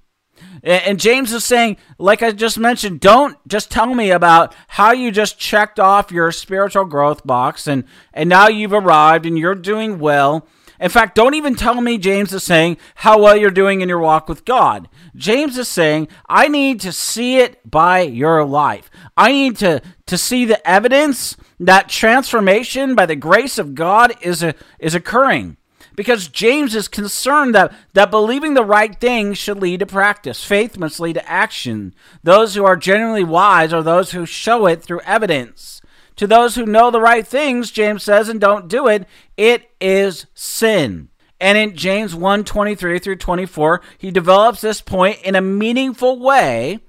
And 0.65 0.99
James 0.99 1.31
is 1.31 1.45
saying, 1.45 1.77
like 1.99 2.23
I 2.23 2.31
just 2.31 2.57
mentioned, 2.57 2.99
don't 2.99 3.37
just 3.47 3.69
tell 3.69 3.93
me 3.93 4.09
about 4.09 4.55
how 4.67 4.93
you 4.93 5.11
just 5.11 5.37
checked 5.37 5.79
off 5.79 6.11
your 6.11 6.31
spiritual 6.31 6.85
growth 6.85 7.23
box 7.23 7.67
and, 7.67 7.83
and 8.15 8.27
now 8.27 8.47
you've 8.47 8.73
arrived 8.73 9.27
and 9.27 9.37
you're 9.37 9.53
doing 9.53 9.99
well. 9.99 10.47
In 10.79 10.89
fact, 10.89 11.13
don't 11.15 11.35
even 11.35 11.53
tell 11.53 11.79
me, 11.79 11.99
James 11.99 12.33
is 12.33 12.43
saying, 12.43 12.77
how 12.95 13.21
well 13.21 13.37
you're 13.37 13.51
doing 13.51 13.81
in 13.81 13.89
your 13.89 13.99
walk 13.99 14.27
with 14.27 14.43
God. 14.43 14.89
James 15.15 15.55
is 15.59 15.67
saying, 15.67 16.07
I 16.27 16.47
need 16.47 16.81
to 16.81 16.91
see 16.91 17.37
it 17.37 17.69
by 17.69 18.01
your 18.01 18.43
life. 18.43 18.89
I 19.15 19.31
need 19.31 19.57
to, 19.57 19.83
to 20.07 20.17
see 20.17 20.45
the 20.45 20.67
evidence 20.67 21.37
that 21.59 21.89
transformation 21.89 22.95
by 22.95 23.05
the 23.05 23.15
grace 23.15 23.59
of 23.59 23.75
God 23.75 24.15
is, 24.21 24.41
a, 24.41 24.55
is 24.79 24.95
occurring. 24.95 25.57
Because 25.95 26.27
James 26.27 26.75
is 26.75 26.87
concerned 26.87 27.55
that, 27.55 27.73
that 27.93 28.11
believing 28.11 28.53
the 28.53 28.65
right 28.65 28.99
thing 28.99 29.33
should 29.33 29.61
lead 29.61 29.79
to 29.79 29.85
practice. 29.85 30.43
Faith 30.43 30.77
must 30.77 30.99
lead 30.99 31.13
to 31.13 31.29
action. 31.29 31.93
Those 32.23 32.55
who 32.55 32.65
are 32.65 32.75
genuinely 32.75 33.23
wise 33.23 33.71
are 33.71 33.83
those 33.83 34.11
who 34.11 34.25
show 34.25 34.65
it 34.65 34.83
through 34.83 35.01
evidence. 35.01 35.81
To 36.17 36.27
those 36.27 36.55
who 36.55 36.65
know 36.65 36.91
the 36.91 37.01
right 37.01 37.25
things, 37.25 37.71
James 37.71 38.03
says, 38.03 38.29
and 38.29 38.39
don't 38.39 38.67
do 38.67 38.87
it, 38.87 39.07
it 39.37 39.69
is 39.81 40.27
sin. 40.33 41.09
And 41.39 41.57
in 41.57 41.75
James 41.75 42.15
1 42.15 42.45
23 42.45 42.99
through 42.99 43.17
24, 43.17 43.81
he 43.97 44.11
develops 44.11 44.61
this 44.61 44.81
point 44.81 45.21
in 45.21 45.35
a 45.35 45.41
meaningful 45.41 46.19
way 46.19 46.79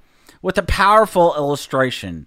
with 0.40 0.56
a 0.56 0.62
powerful 0.62 1.34
illustration. 1.36 2.26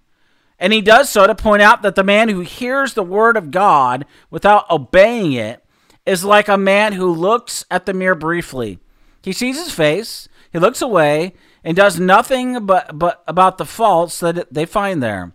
And 0.58 0.74
he 0.74 0.82
does 0.82 1.08
so 1.08 1.26
to 1.26 1.34
point 1.34 1.62
out 1.62 1.80
that 1.82 1.94
the 1.94 2.04
man 2.04 2.28
who 2.28 2.40
hears 2.40 2.92
the 2.92 3.02
word 3.02 3.38
of 3.38 3.50
God 3.50 4.04
without 4.30 4.70
obeying 4.70 5.32
it 5.32 5.64
is 6.10 6.24
like 6.24 6.48
a 6.48 6.58
man 6.58 6.94
who 6.94 7.08
looks 7.28 7.64
at 7.70 7.86
the 7.86 7.94
mirror 7.94 8.16
briefly. 8.16 8.78
He 9.22 9.32
sees 9.32 9.56
his 9.56 9.72
face, 9.72 10.28
he 10.52 10.58
looks 10.58 10.82
away, 10.82 11.34
and 11.62 11.76
does 11.76 12.00
nothing 12.00 12.66
but, 12.66 12.98
but 12.98 13.22
about 13.28 13.58
the 13.58 13.64
faults 13.64 14.18
that 14.20 14.52
they 14.52 14.66
find 14.66 15.00
there. 15.00 15.32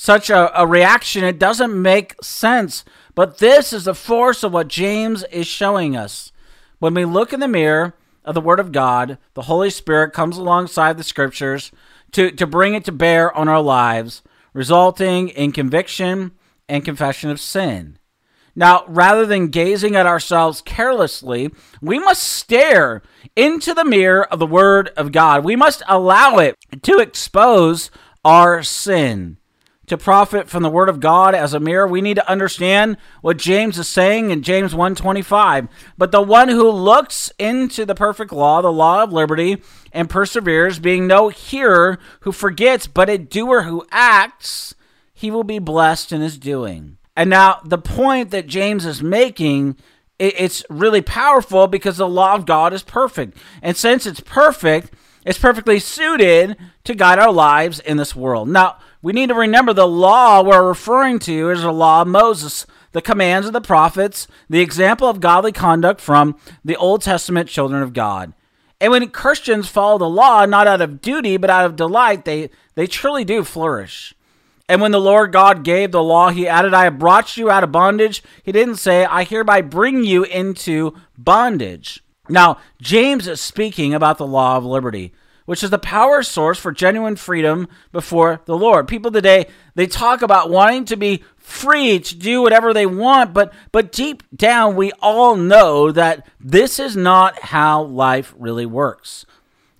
such 0.00 0.30
a, 0.30 0.60
a 0.60 0.64
reaction, 0.64 1.24
it 1.24 1.40
doesn't 1.40 1.82
make 1.82 2.14
sense. 2.22 2.84
But 3.16 3.38
this 3.38 3.72
is 3.72 3.84
the 3.84 3.96
force 3.96 4.44
of 4.44 4.52
what 4.52 4.68
James 4.68 5.24
is 5.24 5.48
showing 5.48 5.96
us. 5.96 6.30
When 6.78 6.94
we 6.94 7.04
look 7.04 7.32
in 7.32 7.40
the 7.40 7.48
mirror 7.48 7.94
of 8.24 8.34
the 8.34 8.40
Word 8.40 8.60
of 8.60 8.70
God, 8.70 9.18
the 9.34 9.42
Holy 9.42 9.70
Spirit 9.70 10.12
comes 10.12 10.36
alongside 10.36 10.96
the 10.96 11.02
Scriptures 11.02 11.72
to, 12.12 12.30
to 12.30 12.46
bring 12.46 12.74
it 12.74 12.84
to 12.84 12.92
bear 12.92 13.36
on 13.36 13.48
our 13.48 13.60
lives, 13.60 14.22
resulting 14.52 15.30
in 15.30 15.50
conviction 15.50 16.30
and 16.68 16.84
confession 16.84 17.30
of 17.30 17.40
sin. 17.40 17.98
Now, 18.58 18.82
rather 18.88 19.24
than 19.24 19.50
gazing 19.50 19.94
at 19.94 20.04
ourselves 20.04 20.62
carelessly, 20.62 21.52
we 21.80 22.00
must 22.00 22.24
stare 22.24 23.02
into 23.36 23.72
the 23.72 23.84
mirror 23.84 24.24
of 24.24 24.40
the 24.40 24.48
Word 24.48 24.90
of 24.96 25.12
God. 25.12 25.44
We 25.44 25.54
must 25.54 25.80
allow 25.86 26.38
it 26.38 26.56
to 26.82 26.98
expose 26.98 27.92
our 28.24 28.64
sin. 28.64 29.36
To 29.86 29.96
profit 29.96 30.50
from 30.50 30.64
the 30.64 30.70
word 30.70 30.88
of 30.90 30.98
God 30.98 31.36
as 31.36 31.54
a 31.54 31.60
mirror, 31.60 31.86
we 31.86 32.02
need 32.02 32.16
to 32.16 32.28
understand 32.28 32.96
what 33.22 33.38
James 33.38 33.78
is 33.78 33.88
saying 33.88 34.30
in 34.30 34.42
James 34.42 34.74
1:25. 34.74 35.68
But 35.96 36.10
the 36.10 36.20
one 36.20 36.48
who 36.48 36.68
looks 36.68 37.32
into 37.38 37.86
the 37.86 37.94
perfect 37.94 38.32
law, 38.32 38.60
the 38.60 38.72
law 38.72 39.04
of 39.04 39.12
liberty, 39.12 39.62
and 39.92 40.10
perseveres, 40.10 40.78
being 40.78 41.06
no 41.06 41.28
hearer 41.28 41.98
who 42.20 42.32
forgets, 42.32 42.86
but 42.86 43.08
a 43.08 43.16
doer 43.16 43.62
who 43.62 43.86
acts, 43.90 44.74
he 45.14 45.30
will 45.30 45.44
be 45.44 45.60
blessed 45.60 46.12
in 46.12 46.20
his 46.20 46.36
doing. 46.36 46.97
And 47.18 47.30
now 47.30 47.60
the 47.64 47.78
point 47.78 48.30
that 48.30 48.46
James 48.46 48.86
is 48.86 49.02
making 49.02 49.76
it's 50.20 50.64
really 50.70 51.02
powerful 51.02 51.66
because 51.66 51.96
the 51.96 52.08
law 52.08 52.34
of 52.34 52.46
God 52.46 52.72
is 52.72 52.82
perfect. 52.82 53.36
And 53.60 53.76
since 53.76 54.06
it's 54.06 54.20
perfect, 54.20 54.92
it's 55.24 55.38
perfectly 55.38 55.78
suited 55.80 56.56
to 56.84 56.94
guide 56.94 57.18
our 57.18 57.32
lives 57.32 57.80
in 57.80 57.96
this 57.96 58.16
world. 58.16 58.48
Now, 58.48 58.78
we 59.02 59.12
need 59.12 59.28
to 59.28 59.34
remember 59.34 59.72
the 59.72 59.86
law 59.86 60.42
we're 60.42 60.66
referring 60.66 61.18
to 61.20 61.50
is 61.50 61.62
the 61.62 61.72
law 61.72 62.02
of 62.02 62.08
Moses, 62.08 62.66
the 62.92 63.02
commands 63.02 63.46
of 63.46 63.52
the 63.52 63.60
prophets, 63.60 64.26
the 64.48 64.60
example 64.60 65.08
of 65.08 65.20
godly 65.20 65.52
conduct 65.52 66.00
from 66.00 66.36
the 66.64 66.76
Old 66.76 67.02
Testament 67.02 67.48
children 67.48 67.82
of 67.82 67.92
God. 67.92 68.32
And 68.80 68.92
when 68.92 69.08
Christians 69.10 69.68
follow 69.68 69.98
the 69.98 70.08
law, 70.08 70.46
not 70.46 70.66
out 70.66 70.80
of 70.80 71.00
duty, 71.00 71.36
but 71.36 71.50
out 71.50 71.66
of 71.66 71.76
delight, 71.76 72.24
they, 72.24 72.50
they 72.74 72.86
truly 72.86 73.24
do 73.24 73.44
flourish. 73.44 74.14
And 74.68 74.82
when 74.82 74.92
the 74.92 75.00
Lord 75.00 75.32
God 75.32 75.64
gave 75.64 75.92
the 75.92 76.02
law, 76.02 76.30
he 76.30 76.46
added, 76.46 76.74
I 76.74 76.84
have 76.84 76.98
brought 76.98 77.36
you 77.36 77.50
out 77.50 77.64
of 77.64 77.72
bondage. 77.72 78.22
He 78.42 78.52
didn't 78.52 78.76
say, 78.76 79.04
I 79.04 79.24
hereby 79.24 79.62
bring 79.62 80.04
you 80.04 80.24
into 80.24 80.94
bondage. 81.16 82.02
Now, 82.28 82.58
James 82.80 83.26
is 83.26 83.40
speaking 83.40 83.94
about 83.94 84.18
the 84.18 84.26
law 84.26 84.56
of 84.56 84.64
liberty 84.64 85.14
which 85.48 85.62
is 85.62 85.70
the 85.70 85.78
power 85.78 86.22
source 86.22 86.58
for 86.58 86.72
genuine 86.72 87.16
freedom 87.16 87.66
before 87.90 88.42
the 88.44 88.54
Lord. 88.54 88.86
People 88.86 89.10
today, 89.10 89.46
they 89.74 89.86
talk 89.86 90.20
about 90.20 90.50
wanting 90.50 90.84
to 90.84 90.96
be 90.96 91.24
free 91.38 91.98
to 92.00 92.14
do 92.14 92.42
whatever 92.42 92.74
they 92.74 92.84
want, 92.84 93.32
but 93.32 93.54
but 93.72 93.90
deep 93.90 94.22
down 94.36 94.76
we 94.76 94.92
all 95.00 95.36
know 95.36 95.90
that 95.90 96.28
this 96.38 96.78
is 96.78 96.98
not 96.98 97.44
how 97.44 97.82
life 97.82 98.34
really 98.36 98.66
works. 98.66 99.24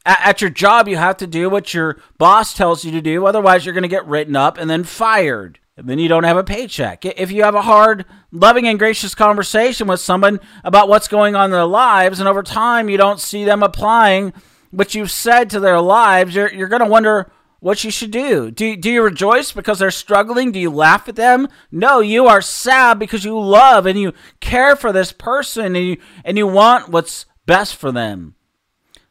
At, 0.05 0.40
your 0.40 0.50
job, 0.50 0.88
you 0.88 0.97
have 0.97 1.17
to 1.19 1.26
do 1.26 1.50
what 1.50 1.75
your 1.75 2.00
boss 2.17 2.55
tells 2.55 2.85
you 2.85 2.90
to 2.93 3.00
do, 3.00 3.26
otherwise 3.26 3.64
you're 3.64 3.75
going 3.75 3.83
to 3.83 3.88
get 3.88 4.07
written 4.07 4.37
up 4.37 4.57
and 4.57 4.71
then 4.71 4.85
fired. 4.85 5.59
And 5.76 5.88
then 5.88 5.99
you 5.99 6.09
don't 6.09 6.25
have 6.25 6.37
a 6.37 6.43
paycheck. 6.43 7.05
If 7.05 7.31
you 7.31 7.45
have 7.45 7.55
a 7.55 7.62
hard, 7.62 8.05
loving, 8.33 8.67
and 8.67 8.78
gracious 8.78 9.14
conversation 9.14 9.87
with 9.87 10.00
someone 10.00 10.40
about 10.64 10.88
what's 10.88 11.07
going 11.07 11.37
on 11.37 11.47
in 11.47 11.50
their 11.52 11.64
lives, 11.64 12.19
and 12.19 12.28
over 12.28 12.43
time 12.43 12.88
you 12.88 12.97
don't 12.97 13.21
see 13.21 13.45
them 13.45 13.62
applying 13.62 14.33
what 14.71 14.95
you've 14.95 15.11
said 15.11 15.50
to 15.50 15.61
their 15.61 15.81
lives, 15.81 16.35
you're, 16.35 16.52
you're 16.52 16.69
going 16.69 16.83
to 16.83 16.88
wonder 16.88 17.31
what 17.61 17.85
you 17.85 17.90
should 17.90 18.11
do. 18.11 18.50
do. 18.50 18.76
Do 18.76 18.90
you 18.90 19.02
rejoice 19.02 19.52
because 19.52 19.78
they're 19.78 19.90
struggling? 19.90 20.52
Do 20.52 20.59
you 20.59 20.71
laugh 20.71 21.09
at 21.09 21.17
them? 21.17 21.49
No, 21.71 22.00
you 22.00 22.26
are 22.26 22.43
sad 22.43 22.99
because 22.99 23.25
you 23.25 23.38
love 23.38 23.87
and 23.87 23.99
you 23.99 24.12
care 24.40 24.76
for 24.76 24.93
this 24.93 25.12
person 25.12 25.76
and 25.76 25.87
you, 25.87 25.97
and 26.25 26.37
you 26.37 26.47
want 26.47 26.88
what's 26.88 27.26
best 27.47 27.76
for 27.76 27.93
them. 27.93 28.35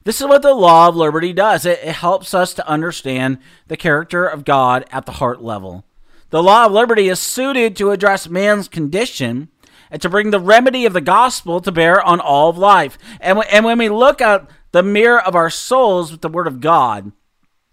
This 0.07 0.21
is 0.21 0.27
what 0.27 0.41
the 0.41 0.53
law 0.53 0.87
of 0.87 0.95
liberty 0.95 1.33
does 1.33 1.65
it, 1.65 1.79
it 1.83 1.95
helps 1.95 2.33
us 2.33 2.53
to 2.53 2.65
understand 2.65 3.39
the 3.67 3.75
character 3.75 4.25
of 4.25 4.45
God 4.45 4.85
at 4.89 5.05
the 5.05 5.11
heart 5.11 5.43
level. 5.43 5.83
The 6.29 6.41
law 6.41 6.65
of 6.65 6.71
liberty 6.71 7.09
is 7.09 7.19
suited 7.19 7.75
to 7.75 7.91
address 7.91 8.29
man's 8.29 8.69
condition 8.69 9.49
and 9.91 10.01
to 10.01 10.07
bring 10.07 10.31
the 10.31 10.39
remedy 10.39 10.85
of 10.85 10.93
the 10.93 11.01
gospel 11.01 11.59
to 11.59 11.73
bear 11.73 12.01
on 12.01 12.21
all 12.21 12.49
of 12.49 12.57
life. 12.57 12.97
And, 13.19 13.43
and 13.51 13.65
when 13.65 13.79
we 13.79 13.89
look 13.89 14.21
at 14.21 14.49
the 14.71 14.81
mirror 14.81 15.21
of 15.21 15.35
our 15.35 15.49
souls 15.49 16.09
with 16.09 16.21
the 16.21 16.29
Word 16.29 16.47
of 16.47 16.61
God, 16.61 17.11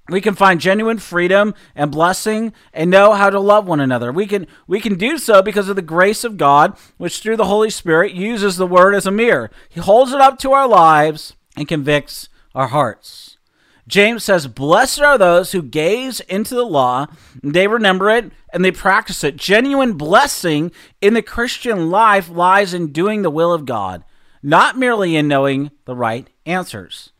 we 0.09 0.21
can 0.21 0.35
find 0.35 0.61
genuine 0.61 0.99
freedom 0.99 1.55
and 1.77 1.93
blessing 1.93 2.53
and 2.73 2.91
know 2.91 3.13
how 3.13 3.31
to 3.31 3.39
love 3.39 3.69
one 3.69 3.79
another. 3.79 4.11
We 4.11 4.27
can 4.27 4.49
we 4.67 4.81
can 4.81 4.97
do 4.97 5.19
so 5.19 5.41
because 5.41 5.69
of 5.69 5.77
the 5.77 5.83
grace 5.83 6.25
of 6.25 6.37
God, 6.37 6.77
which 6.97 7.21
through 7.21 7.37
the 7.37 7.45
Holy 7.45 7.71
Spirit 7.71 8.13
uses 8.13 8.57
the 8.57 8.67
word 8.67 8.97
as 8.97 9.07
a 9.07 9.13
mirror. 9.13 9.53
He 9.69 9.79
holds 9.79 10.13
it 10.13 10.21
up 10.21 10.41
to 10.41 10.51
our 10.51 10.67
lives 10.67 11.37
and 11.57 11.69
convicts 11.69 12.29
our 12.55 12.69
hearts. 12.69 13.39
James 13.87 14.25
says, 14.25 14.47
Blessed 14.47 15.01
are 15.01 15.19
those 15.19 15.53
who 15.53 15.63
gaze 15.63 16.21
into 16.21 16.55
the 16.55 16.65
law, 16.65 17.07
they 17.43 17.67
remember 17.67 18.09
it, 18.11 18.33
and 18.53 18.65
they 18.65 18.73
practice 18.73 19.23
it. 19.23 19.37
Genuine 19.37 19.95
blessing 19.95 20.73
in 21.01 21.15
the 21.15 21.23
Christian 21.23 21.91
life 21.91 22.29
lies 22.31 22.73
in 22.73 22.93
doing 22.93 23.23
the 23.23 23.31
will 23.31 23.53
of 23.53 23.67
God 23.67 24.05
not 24.45 24.77
merely 24.77 25.17
in 25.17 25.27
knowing 25.27 25.71
the 25.87 25.97
right 25.97 26.29
answers. 26.45 27.11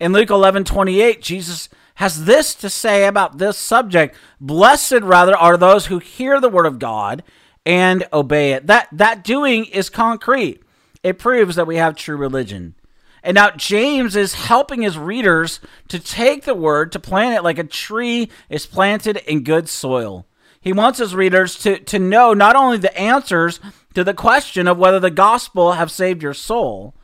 In 0.00 0.12
Luke 0.12 0.30
11 0.30 0.64
28, 0.64 1.20
Jesus 1.20 1.68
has 1.96 2.24
this 2.24 2.54
to 2.54 2.70
say 2.70 3.06
about 3.06 3.36
this 3.36 3.58
subject 3.58 4.16
Blessed, 4.40 5.02
rather, 5.02 5.36
are 5.36 5.58
those 5.58 5.86
who 5.86 5.98
hear 5.98 6.40
the 6.40 6.48
word 6.48 6.64
of 6.64 6.78
God 6.78 7.22
and 7.66 8.08
obey 8.12 8.54
it. 8.54 8.66
That, 8.66 8.88
that 8.92 9.22
doing 9.22 9.66
is 9.66 9.90
concrete, 9.90 10.62
it 11.02 11.18
proves 11.18 11.54
that 11.56 11.66
we 11.66 11.76
have 11.76 11.94
true 11.94 12.16
religion. 12.16 12.74
And 13.22 13.34
now 13.34 13.50
James 13.50 14.16
is 14.16 14.34
helping 14.34 14.82
his 14.82 14.98
readers 14.98 15.60
to 15.88 15.98
take 15.98 16.44
the 16.44 16.54
word 16.54 16.92
to 16.92 16.98
plant 16.98 17.36
it 17.36 17.42
like 17.42 17.58
a 17.58 17.64
tree 17.64 18.30
is 18.48 18.66
planted 18.66 19.18
in 19.26 19.44
good 19.44 19.68
soil. 19.68 20.26
He 20.60 20.72
wants 20.72 20.98
his 20.98 21.14
readers 21.14 21.56
to, 21.60 21.78
to 21.78 21.98
know 21.98 22.34
not 22.34 22.56
only 22.56 22.78
the 22.78 22.96
answers 22.98 23.60
to 23.94 24.04
the 24.04 24.14
question 24.14 24.68
of 24.68 24.78
whether 24.78 25.00
the 25.00 25.10
gospel 25.10 25.72
have 25.72 25.90
saved 25.90 26.22
your 26.22 26.34
soul, 26.34 26.94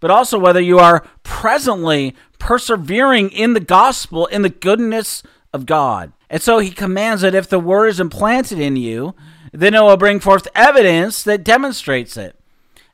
but 0.00 0.10
also 0.10 0.38
whether 0.38 0.60
you 0.60 0.78
are 0.78 1.06
presently 1.22 2.14
persevering 2.38 3.30
in 3.30 3.54
the 3.54 3.60
gospel 3.60 4.26
in 4.26 4.42
the 4.42 4.50
goodness 4.50 5.22
of 5.52 5.66
God. 5.66 6.12
And 6.28 6.42
so 6.42 6.58
he 6.58 6.70
commands 6.70 7.22
that 7.22 7.34
if 7.34 7.48
the 7.48 7.60
word 7.60 7.86
is 7.86 8.00
implanted 8.00 8.58
in 8.58 8.76
you, 8.76 9.14
then 9.52 9.74
it 9.74 9.80
will 9.80 9.96
bring 9.96 10.20
forth 10.20 10.48
evidence 10.54 11.22
that 11.22 11.44
demonstrates 11.44 12.16
it. 12.16 12.35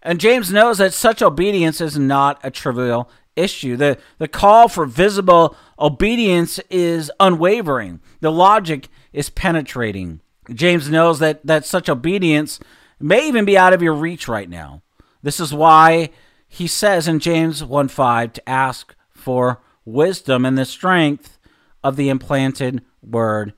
And 0.02 0.21
James 0.21 0.52
knows 0.52 0.78
that 0.78 0.92
such 0.92 1.23
obedience 1.23 1.80
is 1.80 1.99
not 1.99 2.40
a 2.42 2.50
trivial 2.50 3.09
issue. 3.37 3.76
The, 3.76 3.99
the 4.18 4.28
call 4.28 4.68
for 4.68 4.85
visible 4.85 5.56
obedience 5.78 6.59
is 6.71 7.11
unwavering. 7.21 8.00
The 8.21 8.32
logic 8.32 8.88
is 9.12 9.30
penetrating. 9.30 10.21
James 10.52 10.90
knows 10.90 11.18
that, 11.21 11.47
that 11.47 11.64
such 11.64 11.88
obedience 11.88 12.59
may 13.00 13.26
even 13.26 13.44
be 13.44 13.56
out 13.56 13.73
of 13.73 13.82
your 13.82 13.94
reach 13.94 14.28
right 14.28 14.49
now. 14.49 14.82
This 15.23 15.38
is 15.38 15.54
why 15.54 16.11
he 16.49 16.66
says 16.66 17.09
in 17.09 17.21
James 17.21 17.62
1 17.62 17.88
5 17.88 18.32
to 18.35 18.49
ask 18.49 18.94
for 19.11 19.62
wisdom 19.85 20.44
and 20.44 20.59
the 20.59 20.64
strength 20.64 21.38
of 21.82 21.97
the 21.97 22.09
implanted 22.09 22.82
word 23.02 23.52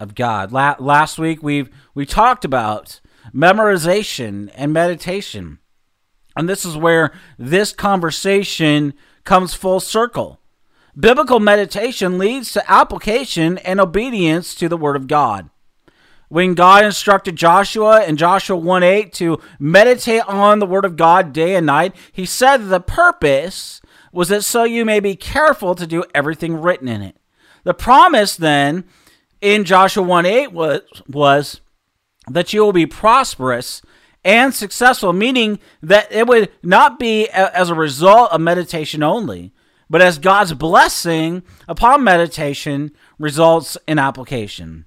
of 0.00 0.14
God. 0.14 0.52
La- 0.52 0.76
last 0.78 1.18
week 1.18 1.42
we've 1.42 1.68
we 1.94 2.06
talked 2.06 2.44
about 2.44 3.00
memorization 3.34 4.50
and 4.54 4.72
meditation. 4.72 5.58
And 6.38 6.48
this 6.48 6.64
is 6.64 6.76
where 6.76 7.10
this 7.36 7.72
conversation 7.72 8.94
comes 9.24 9.54
full 9.54 9.80
circle. 9.80 10.40
Biblical 10.96 11.40
meditation 11.40 12.16
leads 12.16 12.52
to 12.52 12.70
application 12.70 13.58
and 13.58 13.80
obedience 13.80 14.54
to 14.54 14.68
the 14.68 14.76
Word 14.76 14.94
of 14.94 15.08
God. 15.08 15.50
When 16.28 16.54
God 16.54 16.84
instructed 16.84 17.34
Joshua 17.34 18.04
in 18.04 18.16
Joshua 18.16 18.56
1 18.56 18.82
8 18.84 19.12
to 19.14 19.40
meditate 19.58 20.22
on 20.28 20.60
the 20.60 20.66
Word 20.66 20.84
of 20.84 20.96
God 20.96 21.32
day 21.32 21.56
and 21.56 21.66
night, 21.66 21.96
he 22.12 22.24
said 22.24 22.68
the 22.68 22.80
purpose 22.80 23.80
was 24.12 24.28
that 24.28 24.44
so 24.44 24.62
you 24.62 24.84
may 24.84 25.00
be 25.00 25.16
careful 25.16 25.74
to 25.74 25.88
do 25.88 26.04
everything 26.14 26.60
written 26.60 26.86
in 26.86 27.02
it. 27.02 27.16
The 27.64 27.74
promise 27.74 28.36
then 28.36 28.84
in 29.40 29.64
Joshua 29.64 30.04
1 30.04 30.24
8 30.24 30.52
was, 30.52 30.82
was 31.08 31.60
that 32.28 32.52
you 32.52 32.62
will 32.62 32.72
be 32.72 32.86
prosperous 32.86 33.82
and 34.24 34.54
successful, 34.54 35.12
meaning 35.12 35.58
that 35.82 36.10
it 36.12 36.26
would 36.26 36.50
not 36.62 36.98
be 36.98 37.26
a, 37.28 37.56
as 37.56 37.70
a 37.70 37.74
result 37.74 38.32
of 38.32 38.40
meditation 38.40 39.02
only, 39.02 39.52
but 39.88 40.02
as 40.02 40.18
God's 40.18 40.52
blessing 40.52 41.42
upon 41.66 42.04
meditation 42.04 42.92
results 43.18 43.76
in 43.86 43.98
application. 43.98 44.84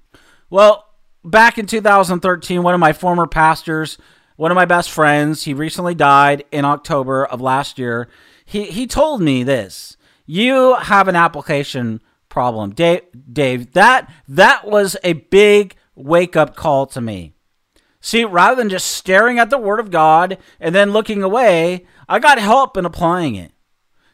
Well, 0.49 0.87
back 1.23 1.57
in 1.57 1.65
2013, 1.65 2.63
one 2.63 2.73
of 2.73 2.79
my 2.79 2.93
former 2.93 3.27
pastors, 3.27 3.97
one 4.35 4.51
of 4.51 4.55
my 4.55 4.65
best 4.65 4.91
friends, 4.91 5.43
he 5.43 5.53
recently 5.53 5.95
died 5.95 6.43
in 6.51 6.65
October 6.65 7.25
of 7.25 7.41
last 7.41 7.79
year. 7.79 8.07
He, 8.45 8.65
he 8.65 8.87
told 8.87 9.21
me 9.21 9.43
this 9.43 9.97
You 10.25 10.75
have 10.75 11.07
an 11.07 11.15
application 11.15 12.01
problem. 12.29 12.71
Dave, 12.71 13.03
Dave 13.31 13.73
that, 13.73 14.11
that 14.27 14.67
was 14.67 14.97
a 15.03 15.13
big 15.13 15.75
wake 15.95 16.35
up 16.35 16.55
call 16.55 16.87
to 16.87 17.01
me. 17.01 17.33
See, 18.01 18.25
rather 18.25 18.55
than 18.55 18.69
just 18.69 18.87
staring 18.87 19.37
at 19.37 19.51
the 19.51 19.59
Word 19.59 19.79
of 19.79 19.91
God 19.91 20.39
and 20.59 20.73
then 20.73 20.91
looking 20.91 21.21
away, 21.21 21.85
I 22.09 22.17
got 22.17 22.39
help 22.39 22.75
in 22.75 22.83
applying 22.83 23.35
it. 23.35 23.51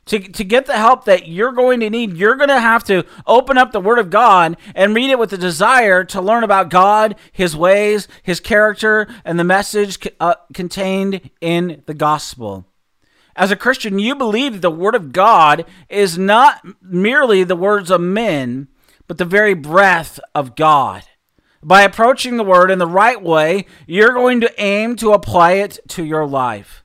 To, 0.07 0.19
to 0.19 0.43
get 0.43 0.65
the 0.67 0.77
help 0.77 1.05
that 1.05 1.27
you're 1.27 1.51
going 1.51 1.81
to 1.81 1.89
need, 1.89 2.15
you're 2.15 2.35
going 2.35 2.49
to 2.49 2.59
have 2.59 2.83
to 2.85 3.05
open 3.25 3.57
up 3.57 3.71
the 3.71 3.81
Word 3.81 3.99
of 3.99 4.09
God 4.09 4.55
and 4.75 4.95
read 4.95 5.09
it 5.09 5.19
with 5.19 5.31
the 5.31 5.37
desire 5.37 6.03
to 6.05 6.21
learn 6.21 6.43
about 6.43 6.69
God, 6.69 7.15
His 7.31 7.57
ways, 7.57 8.07
His 8.23 8.39
character, 8.39 9.07
and 9.25 9.37
the 9.37 9.43
message 9.43 9.97
uh, 10.19 10.35
contained 10.53 11.29
in 11.41 11.83
the 11.87 11.93
gospel. 11.93 12.65
As 13.35 13.51
a 13.51 13.57
Christian, 13.57 13.99
you 13.99 14.15
believe 14.15 14.53
that 14.53 14.61
the 14.61 14.71
Word 14.71 14.95
of 14.95 15.11
God 15.11 15.65
is 15.89 16.17
not 16.17 16.65
merely 16.81 17.43
the 17.43 17.55
words 17.55 17.91
of 17.91 17.99
men, 17.99 18.69
but 19.07 19.17
the 19.17 19.25
very 19.25 19.53
breath 19.53 20.19
of 20.33 20.55
God. 20.55 21.03
By 21.63 21.81
approaching 21.81 22.37
the 22.37 22.43
Word 22.43 22.69
in 22.69 22.79
the 22.79 22.87
right 22.87 23.21
way, 23.21 23.65
you're 23.85 24.13
going 24.13 24.41
to 24.41 24.61
aim 24.61 24.95
to 24.97 25.13
apply 25.13 25.53
it 25.53 25.79
to 25.89 26.03
your 26.03 26.25
life. 26.25 26.83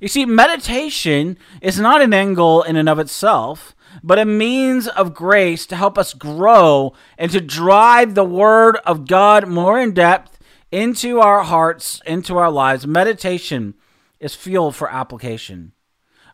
You 0.00 0.08
see, 0.08 0.24
meditation 0.24 1.38
is 1.60 1.78
not 1.78 2.02
an 2.02 2.12
end 2.14 2.36
goal 2.36 2.62
in 2.62 2.76
and 2.76 2.88
of 2.88 2.98
itself, 2.98 3.74
but 4.02 4.18
a 4.18 4.24
means 4.24 4.88
of 4.88 5.14
grace 5.14 5.66
to 5.66 5.76
help 5.76 5.98
us 5.98 6.14
grow 6.14 6.92
and 7.18 7.30
to 7.30 7.40
drive 7.40 8.14
the 8.14 8.24
Word 8.24 8.78
of 8.86 9.06
God 9.06 9.48
more 9.48 9.78
in 9.78 9.92
depth 9.92 10.38
into 10.70 11.20
our 11.20 11.42
hearts, 11.42 12.00
into 12.06 12.38
our 12.38 12.50
lives. 12.50 12.86
Meditation 12.86 13.74
is 14.18 14.34
fuel 14.34 14.72
for 14.72 14.90
application. 14.90 15.72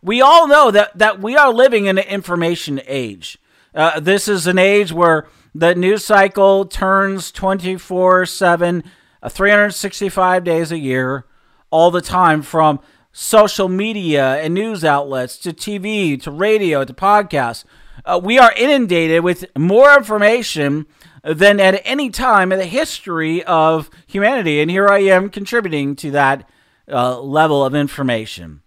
We 0.02 0.20
all 0.20 0.46
know 0.46 0.70
that, 0.70 0.96
that 0.96 1.20
we 1.20 1.36
are 1.36 1.52
living 1.52 1.86
in 1.86 1.98
an 1.98 2.06
information 2.06 2.80
age. 2.86 3.38
Uh, 3.74 3.98
this 4.00 4.28
is 4.28 4.46
an 4.46 4.58
age 4.58 4.92
where 4.92 5.26
the 5.54 5.74
news 5.74 6.04
cycle 6.04 6.64
turns 6.64 7.32
24 7.32 8.26
7, 8.26 8.84
uh, 9.22 9.28
365 9.28 10.44
days 10.44 10.72
a 10.72 10.78
year, 10.78 11.24
all 11.70 11.90
the 11.90 12.00
time 12.00 12.42
from 12.42 12.80
social 13.12 13.68
media 13.68 14.36
and 14.36 14.54
news 14.54 14.84
outlets 14.84 15.38
to 15.38 15.52
TV 15.52 16.20
to 16.22 16.30
radio 16.30 16.84
to 16.84 16.92
podcasts. 16.92 17.64
Uh, 18.04 18.20
we 18.22 18.38
are 18.38 18.52
inundated 18.56 19.24
with 19.24 19.44
more 19.56 19.96
information 19.96 20.86
than 21.24 21.60
at 21.60 21.80
any 21.84 22.10
time 22.10 22.52
in 22.52 22.58
the 22.58 22.66
history 22.66 23.42
of 23.44 23.90
humanity. 24.06 24.60
And 24.60 24.70
here 24.70 24.88
I 24.88 25.00
am 25.00 25.30
contributing 25.30 25.96
to 25.96 26.10
that 26.12 26.48
uh, 26.90 27.20
level 27.20 27.64
of 27.64 27.74
information. 27.74 28.62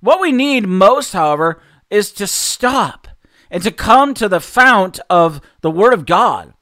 What 0.00 0.20
we 0.20 0.32
need 0.32 0.66
most, 0.66 1.12
however, 1.12 1.60
is 1.90 2.12
to 2.12 2.26
stop 2.26 3.08
and 3.52 3.62
to 3.62 3.70
come 3.70 4.14
to 4.14 4.28
the 4.28 4.40
fount 4.40 4.98
of 5.10 5.40
the 5.60 5.70
Word 5.70 5.92
of 5.92 6.06
God, 6.06 6.54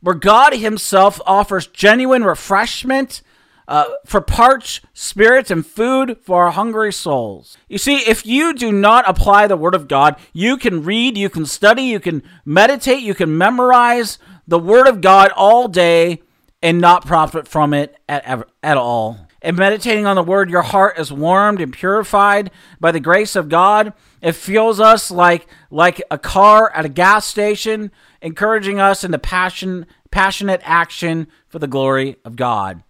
where 0.00 0.14
God 0.14 0.54
Himself 0.54 1.20
offers 1.26 1.66
genuine 1.66 2.24
refreshment 2.24 3.22
uh, 3.68 3.84
for 4.06 4.22
parched 4.22 4.82
spirits 4.94 5.50
and 5.50 5.64
food 5.64 6.16
for 6.22 6.44
our 6.44 6.52
hungry 6.52 6.90
souls. 6.90 7.58
You 7.68 7.76
see, 7.76 7.96
if 7.98 8.24
you 8.24 8.54
do 8.54 8.72
not 8.72 9.06
apply 9.06 9.46
the 9.46 9.58
Word 9.58 9.74
of 9.74 9.88
God, 9.88 10.16
you 10.32 10.56
can 10.56 10.82
read, 10.82 11.18
you 11.18 11.28
can 11.28 11.44
study, 11.44 11.82
you 11.82 12.00
can 12.00 12.22
meditate, 12.46 13.02
you 13.02 13.14
can 13.14 13.36
memorize 13.36 14.18
the 14.46 14.58
Word 14.58 14.88
of 14.88 15.02
God 15.02 15.30
all 15.36 15.68
day 15.68 16.22
and 16.62 16.80
not 16.80 17.04
profit 17.04 17.46
from 17.46 17.74
it 17.74 17.94
at, 18.08 18.48
at 18.62 18.78
all. 18.78 19.28
And 19.42 19.56
meditating 19.56 20.06
on 20.06 20.16
the 20.16 20.22
Word, 20.22 20.48
your 20.48 20.62
heart 20.62 20.98
is 20.98 21.12
warmed 21.12 21.60
and 21.60 21.72
purified 21.72 22.50
by 22.80 22.90
the 22.90 23.00
grace 23.00 23.36
of 23.36 23.50
God. 23.50 23.92
It 24.20 24.32
fuels 24.32 24.80
us 24.80 25.10
like, 25.10 25.46
like 25.70 26.02
a 26.10 26.18
car 26.18 26.72
at 26.74 26.84
a 26.84 26.88
gas 26.88 27.26
station, 27.26 27.90
encouraging 28.20 28.80
us 28.80 29.04
into 29.04 29.18
passion, 29.18 29.86
passionate 30.10 30.60
action 30.64 31.28
for 31.48 31.58
the 31.58 31.66
glory 31.66 32.16
of 32.24 32.36
God. 32.36 32.82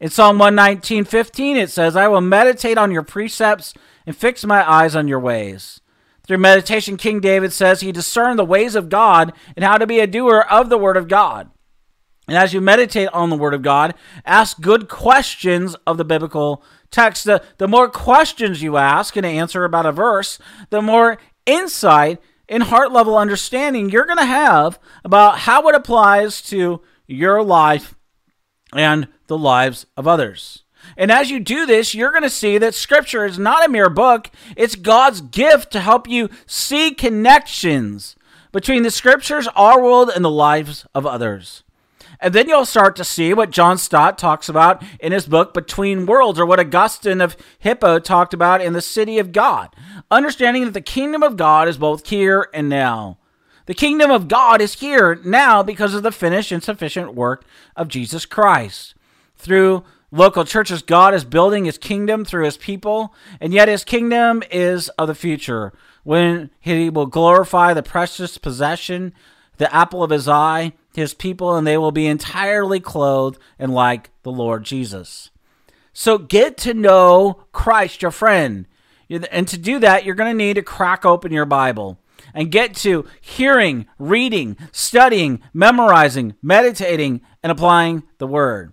In 0.00 0.08
Psalm 0.08 0.38
119, 0.38 1.04
15, 1.04 1.56
it 1.56 1.70
says, 1.70 1.94
I 1.94 2.08
will 2.08 2.20
meditate 2.20 2.78
on 2.78 2.90
your 2.90 3.02
precepts 3.04 3.74
and 4.06 4.16
fix 4.16 4.44
my 4.44 4.68
eyes 4.68 4.96
on 4.96 5.06
your 5.06 5.20
ways. 5.20 5.80
Through 6.24 6.38
meditation, 6.38 6.96
King 6.96 7.20
David 7.20 7.52
says 7.52 7.80
he 7.80 7.92
discerned 7.92 8.38
the 8.38 8.44
ways 8.44 8.74
of 8.74 8.88
God 8.88 9.32
and 9.54 9.64
how 9.64 9.78
to 9.78 9.86
be 9.86 10.00
a 10.00 10.06
doer 10.06 10.46
of 10.50 10.70
the 10.70 10.78
word 10.78 10.96
of 10.96 11.08
God. 11.08 11.50
And 12.28 12.36
as 12.36 12.54
you 12.54 12.60
meditate 12.60 13.08
on 13.08 13.30
the 13.30 13.36
word 13.36 13.54
of 13.54 13.62
God, 13.62 13.94
ask 14.24 14.60
good 14.60 14.88
questions 14.88 15.74
of 15.86 15.98
the 15.98 16.04
biblical 16.04 16.62
text. 16.92 17.24
The, 17.24 17.42
the 17.58 17.66
more 17.66 17.88
questions 17.88 18.62
you 18.62 18.76
ask 18.76 19.16
and 19.16 19.26
answer 19.26 19.64
about 19.64 19.86
a 19.86 19.92
verse, 19.92 20.38
the 20.70 20.82
more 20.82 21.18
insight 21.46 22.20
and 22.48 22.64
heart 22.64 22.92
level 22.92 23.16
understanding 23.16 23.90
you're 23.90 24.06
going 24.06 24.18
to 24.18 24.24
have 24.24 24.78
about 25.04 25.40
how 25.40 25.66
it 25.68 25.74
applies 25.74 26.42
to 26.42 26.82
your 27.06 27.42
life 27.42 27.94
and 28.74 29.08
the 29.26 29.38
lives 29.38 29.86
of 29.96 30.06
others. 30.06 30.62
And 30.96 31.10
as 31.10 31.30
you 31.30 31.40
do 31.40 31.64
this, 31.66 31.94
you're 31.94 32.10
going 32.10 32.22
to 32.22 32.30
see 32.30 32.58
that 32.58 32.74
Scripture 32.74 33.24
is 33.24 33.38
not 33.38 33.64
a 33.64 33.70
mere 33.70 33.90
book, 33.90 34.30
it's 34.56 34.74
God's 34.74 35.20
gift 35.20 35.70
to 35.72 35.80
help 35.80 36.08
you 36.08 36.28
see 36.46 36.92
connections 36.92 38.16
between 38.50 38.82
the 38.82 38.90
Scriptures, 38.90 39.48
our 39.54 39.82
world, 39.82 40.10
and 40.14 40.24
the 40.24 40.30
lives 40.30 40.86
of 40.94 41.06
others. 41.06 41.62
And 42.22 42.32
then 42.32 42.48
you'll 42.48 42.64
start 42.64 42.94
to 42.96 43.04
see 43.04 43.34
what 43.34 43.50
John 43.50 43.76
Stott 43.78 44.16
talks 44.16 44.48
about 44.48 44.80
in 45.00 45.10
his 45.10 45.26
book 45.26 45.52
Between 45.52 46.06
Worlds, 46.06 46.38
or 46.38 46.46
what 46.46 46.60
Augustine 46.60 47.20
of 47.20 47.36
Hippo 47.58 47.98
talked 47.98 48.32
about 48.32 48.60
in 48.60 48.74
The 48.74 48.80
City 48.80 49.18
of 49.18 49.32
God. 49.32 49.74
Understanding 50.08 50.64
that 50.64 50.72
the 50.72 50.80
kingdom 50.80 51.24
of 51.24 51.36
God 51.36 51.66
is 51.66 51.78
both 51.78 52.08
here 52.08 52.48
and 52.54 52.68
now. 52.68 53.18
The 53.66 53.74
kingdom 53.74 54.12
of 54.12 54.28
God 54.28 54.60
is 54.60 54.74
here 54.74 55.20
now 55.24 55.64
because 55.64 55.94
of 55.94 56.04
the 56.04 56.12
finished 56.12 56.52
and 56.52 56.62
sufficient 56.62 57.12
work 57.12 57.44
of 57.74 57.88
Jesus 57.88 58.24
Christ. 58.24 58.94
Through 59.36 59.82
local 60.12 60.44
churches, 60.44 60.82
God 60.82 61.14
is 61.14 61.24
building 61.24 61.64
his 61.64 61.78
kingdom 61.78 62.24
through 62.24 62.44
his 62.44 62.56
people, 62.56 63.12
and 63.40 63.52
yet 63.52 63.66
his 63.66 63.82
kingdom 63.82 64.44
is 64.48 64.88
of 64.90 65.08
the 65.08 65.14
future 65.16 65.72
when 66.04 66.50
he 66.60 66.88
will 66.88 67.06
glorify 67.06 67.74
the 67.74 67.82
precious 67.82 68.38
possession, 68.38 69.12
the 69.56 69.74
apple 69.74 70.04
of 70.04 70.10
his 70.10 70.28
eye, 70.28 70.72
his 70.94 71.14
people, 71.14 71.56
and 71.56 71.66
they 71.66 71.78
will 71.78 71.92
be 71.92 72.06
entirely 72.06 72.80
clothed 72.80 73.38
and 73.58 73.72
like 73.72 74.10
the 74.22 74.32
Lord 74.32 74.64
Jesus. 74.64 75.30
So 75.92 76.18
get 76.18 76.56
to 76.58 76.74
know 76.74 77.44
Christ, 77.52 78.02
your 78.02 78.10
friend. 78.10 78.66
And 79.30 79.46
to 79.48 79.58
do 79.58 79.78
that, 79.80 80.04
you're 80.04 80.14
going 80.14 80.30
to 80.30 80.44
need 80.44 80.54
to 80.54 80.62
crack 80.62 81.04
open 81.04 81.32
your 81.32 81.44
Bible 81.44 81.98
and 82.32 82.50
get 82.50 82.74
to 82.76 83.06
hearing, 83.20 83.86
reading, 83.98 84.56
studying, 84.70 85.42
memorizing, 85.52 86.34
meditating, 86.40 87.20
and 87.42 87.52
applying 87.52 88.04
the 88.18 88.26
Word. 88.26 88.72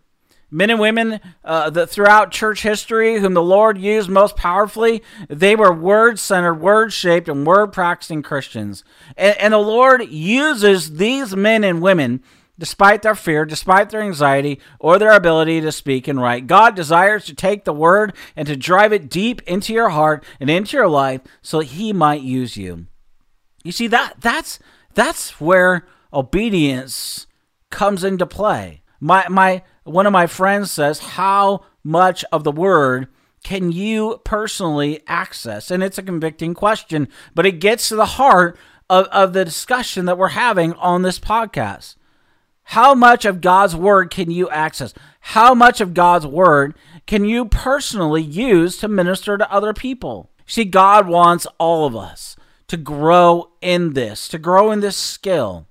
Men 0.51 0.69
and 0.69 0.79
women 0.79 1.19
uh, 1.43 1.69
that 1.69 1.89
throughout 1.89 2.31
church 2.31 2.63
history, 2.63 3.19
whom 3.19 3.33
the 3.33 3.41
Lord 3.41 3.77
used 3.77 4.09
most 4.09 4.35
powerfully, 4.35 5.03
they 5.27 5.55
were 5.55 5.73
word 5.73 6.17
centered, 6.19 6.55
word 6.55 6.91
shaped, 6.91 7.29
and 7.29 7.45
word 7.45 7.67
practicing 7.67 8.23
Christians. 8.23 8.83
And, 9.15 9.38
and 9.38 9.53
the 9.53 9.59
Lord 9.59 10.09
uses 10.09 10.95
these 10.95 11.35
men 11.35 11.63
and 11.63 11.81
women 11.81 12.23
despite 12.59 13.01
their 13.01 13.15
fear, 13.15 13.45
despite 13.45 13.89
their 13.89 14.01
anxiety, 14.01 14.59
or 14.79 14.99
their 14.99 15.13
ability 15.13 15.62
to 15.62 15.71
speak 15.71 16.07
and 16.07 16.21
write. 16.21 16.45
God 16.45 16.75
desires 16.75 17.25
to 17.25 17.33
take 17.33 17.63
the 17.63 17.73
word 17.73 18.13
and 18.35 18.47
to 18.47 18.57
drive 18.57 18.91
it 18.91 19.09
deep 19.09 19.41
into 19.43 19.73
your 19.73 19.89
heart 19.89 20.23
and 20.39 20.49
into 20.49 20.75
your 20.75 20.89
life 20.89 21.21
so 21.41 21.59
that 21.59 21.67
he 21.67 21.93
might 21.93 22.21
use 22.21 22.57
you. 22.57 22.88
You 23.63 23.71
see 23.71 23.88
that 23.88 24.15
that's 24.19 24.59
that's 24.93 25.39
where 25.39 25.85
obedience 26.12 27.27
comes 27.69 28.03
into 28.03 28.25
play. 28.25 28.81
My 28.99 29.25
my 29.29 29.63
one 29.83 30.05
of 30.05 30.13
my 30.13 30.27
friends 30.27 30.71
says, 30.71 30.99
"How 30.99 31.65
much 31.83 32.23
of 32.31 32.43
the 32.43 32.51
word 32.51 33.07
can 33.43 33.71
you 33.71 34.21
personally 34.23 35.01
access?" 35.07 35.71
And 35.71 35.83
it's 35.83 35.97
a 35.97 36.03
convicting 36.03 36.53
question, 36.53 37.07
but 37.33 37.45
it 37.45 37.59
gets 37.59 37.89
to 37.89 37.95
the 37.95 38.05
heart 38.05 38.57
of, 38.89 39.05
of 39.07 39.33
the 39.33 39.45
discussion 39.45 40.05
that 40.05 40.17
we're 40.17 40.29
having 40.29 40.73
on 40.73 41.01
this 41.01 41.19
podcast. 41.19 41.95
How 42.63 42.93
much 42.93 43.25
of 43.25 43.41
God's 43.41 43.75
word 43.75 44.12
can 44.12 44.29
you 44.29 44.49
access? 44.49 44.93
How 45.21 45.53
much 45.53 45.81
of 45.81 45.93
God's 45.93 46.27
word 46.27 46.75
can 47.07 47.25
you 47.25 47.45
personally 47.45 48.21
use 48.21 48.77
to 48.77 48.88
minister 48.88 49.38
to 49.38 49.51
other 49.51 49.73
people? 49.73 50.29
See, 50.45 50.65
God 50.65 51.07
wants 51.07 51.47
all 51.57 51.85
of 51.85 51.95
us 51.95 52.35
to 52.67 52.77
grow 52.77 53.51
in 53.62 53.93
this, 53.93 54.27
to 54.27 54.38
grow 54.38 54.71
in 54.71 54.79
this 54.79 54.95
skill. 54.95 55.65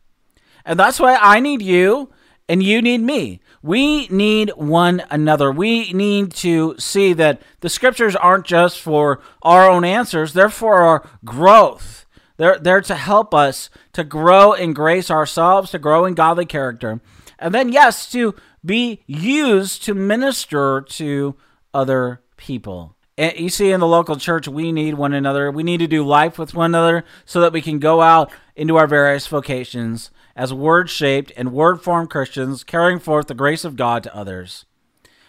And 0.64 0.78
that's 0.78 0.98
why 0.98 1.16
I 1.16 1.40
need 1.40 1.62
you 1.62 2.10
and 2.48 2.62
you 2.62 2.80
need 2.80 3.02
me. 3.02 3.40
We 3.62 4.08
need 4.08 4.50
one 4.56 5.02
another. 5.10 5.52
We 5.52 5.92
need 5.92 6.32
to 6.34 6.74
see 6.78 7.12
that 7.12 7.42
the 7.60 7.68
scriptures 7.68 8.16
aren't 8.16 8.46
just 8.46 8.80
for 8.80 9.20
our 9.42 9.68
own 9.68 9.84
answers, 9.84 10.32
they're 10.32 10.48
for 10.48 10.82
our 10.82 11.08
growth. 11.24 12.06
They're 12.38 12.58
there 12.58 12.80
to 12.82 12.94
help 12.94 13.34
us 13.34 13.68
to 13.94 14.04
grow 14.04 14.52
in 14.52 14.72
grace 14.72 15.10
ourselves, 15.10 15.72
to 15.72 15.78
grow 15.78 16.04
in 16.04 16.14
godly 16.14 16.46
character. 16.46 17.00
And 17.38 17.52
then, 17.52 17.72
yes, 17.72 18.10
to 18.12 18.34
be 18.64 19.02
used 19.06 19.82
to 19.84 19.94
minister 19.94 20.80
to 20.80 21.34
other 21.74 22.22
people. 22.36 22.94
And 23.16 23.36
you 23.36 23.48
see, 23.48 23.72
in 23.72 23.80
the 23.80 23.86
local 23.88 24.14
church, 24.14 24.46
we 24.46 24.70
need 24.70 24.94
one 24.94 25.12
another. 25.12 25.50
We 25.50 25.64
need 25.64 25.78
to 25.78 25.88
do 25.88 26.06
life 26.06 26.38
with 26.38 26.54
one 26.54 26.70
another 26.70 27.04
so 27.24 27.40
that 27.40 27.52
we 27.52 27.60
can 27.60 27.80
go 27.80 28.00
out 28.00 28.30
into 28.54 28.76
our 28.76 28.86
various 28.86 29.26
vocations 29.26 30.12
as 30.38 30.54
word 30.54 30.88
shaped 30.88 31.32
and 31.36 31.52
word 31.52 31.82
formed 31.82 32.08
Christians, 32.08 32.62
carrying 32.62 33.00
forth 33.00 33.26
the 33.26 33.34
grace 33.34 33.64
of 33.64 33.74
God 33.74 34.04
to 34.04 34.16
others. 34.16 34.66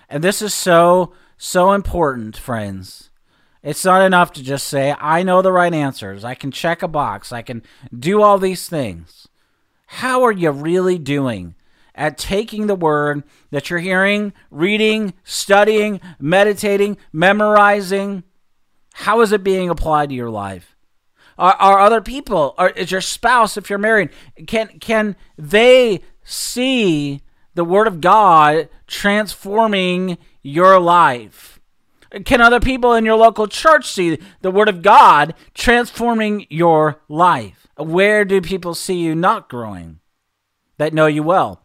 And 0.07 0.23
this 0.23 0.39
is 0.39 0.53
so, 0.53 1.13
so 1.35 1.73
important, 1.73 2.37
friends. 2.37 3.09
It's 3.63 3.83
not 3.83 4.03
enough 4.03 4.31
to 4.33 4.43
just 4.43 4.67
say, 4.67 4.95
I 4.99 5.23
know 5.23 5.41
the 5.41 5.51
right 5.51 5.73
answers. 5.73 6.23
I 6.23 6.35
can 6.35 6.51
check 6.51 6.83
a 6.83 6.87
box. 6.87 7.31
I 7.31 7.41
can 7.41 7.63
do 7.97 8.21
all 8.21 8.37
these 8.37 8.69
things. 8.69 9.27
How 9.87 10.21
are 10.21 10.31
you 10.31 10.51
really 10.51 10.99
doing 10.99 11.55
at 11.95 12.19
taking 12.19 12.67
the 12.67 12.75
word 12.75 13.23
that 13.49 13.71
you're 13.71 13.79
hearing, 13.79 14.31
reading, 14.51 15.15
studying, 15.23 16.01
meditating, 16.19 16.97
memorizing? 17.11 18.23
How 18.93 19.21
is 19.21 19.31
it 19.31 19.43
being 19.43 19.71
applied 19.71 20.09
to 20.09 20.15
your 20.15 20.29
life? 20.29 20.75
Are, 21.39 21.53
are 21.53 21.79
other 21.79 22.01
people, 22.01 22.53
are, 22.57 22.69
is 22.71 22.91
your 22.91 22.99
spouse, 22.99 23.55
if 23.55 23.69
you're 23.69 23.79
married, 23.79 24.09
can, 24.45 24.67
can 24.79 25.15
they 25.37 26.01
see 26.21 27.21
the 27.55 27.63
word 27.63 27.87
of 27.87 28.01
God 28.01 28.67
transforming 28.87 30.17
your 30.43 30.79
life? 30.81 31.61
Can 32.25 32.41
other 32.41 32.59
people 32.59 32.93
in 32.93 33.05
your 33.05 33.15
local 33.15 33.47
church 33.47 33.89
see 33.89 34.19
the 34.41 34.51
word 34.51 34.67
of 34.67 34.81
God 34.81 35.33
transforming 35.53 36.45
your 36.49 37.01
life? 37.07 37.67
Where 37.77 38.25
do 38.25 38.41
people 38.41 38.75
see 38.75 38.97
you 38.97 39.15
not 39.15 39.47
growing 39.47 40.01
that 40.77 40.93
know 40.93 41.07
you 41.07 41.23
well? 41.23 41.61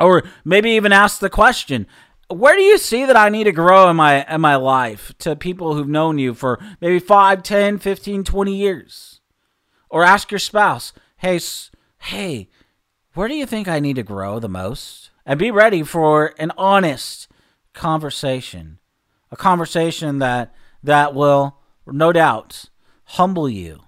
Or 0.00 0.22
maybe 0.44 0.70
even 0.70 0.92
ask 0.92 1.18
the 1.18 1.30
question, 1.30 1.88
where 2.30 2.56
do 2.56 2.62
you 2.62 2.78
see 2.78 3.04
that 3.04 3.16
I 3.16 3.28
need 3.28 3.44
to 3.44 3.52
grow 3.52 3.90
in 3.90 3.96
my 3.96 4.24
in 4.32 4.40
my 4.40 4.56
life 4.56 5.12
to 5.18 5.36
people 5.36 5.74
who've 5.74 5.88
known 5.88 6.18
you 6.18 6.34
for 6.34 6.58
maybe 6.80 6.98
5, 6.98 7.42
10, 7.42 7.78
15, 7.78 8.24
20 8.24 8.54
years? 8.54 9.20
Or 9.88 10.04
ask 10.04 10.30
your 10.30 10.38
spouse, 10.38 10.92
"Hey, 11.16 11.40
hey, 11.98 12.48
where 13.14 13.28
do 13.28 13.34
you 13.34 13.46
think 13.46 13.66
I 13.66 13.80
need 13.80 13.96
to 13.96 14.02
grow 14.02 14.38
the 14.38 14.48
most?" 14.48 15.10
And 15.26 15.38
be 15.38 15.50
ready 15.50 15.82
for 15.82 16.34
an 16.38 16.52
honest 16.56 17.28
conversation. 17.74 18.78
A 19.32 19.36
conversation 19.36 20.18
that 20.18 20.54
that 20.82 21.14
will 21.14 21.58
no 21.86 22.12
doubt 22.12 22.66
humble 23.04 23.48
you, 23.48 23.80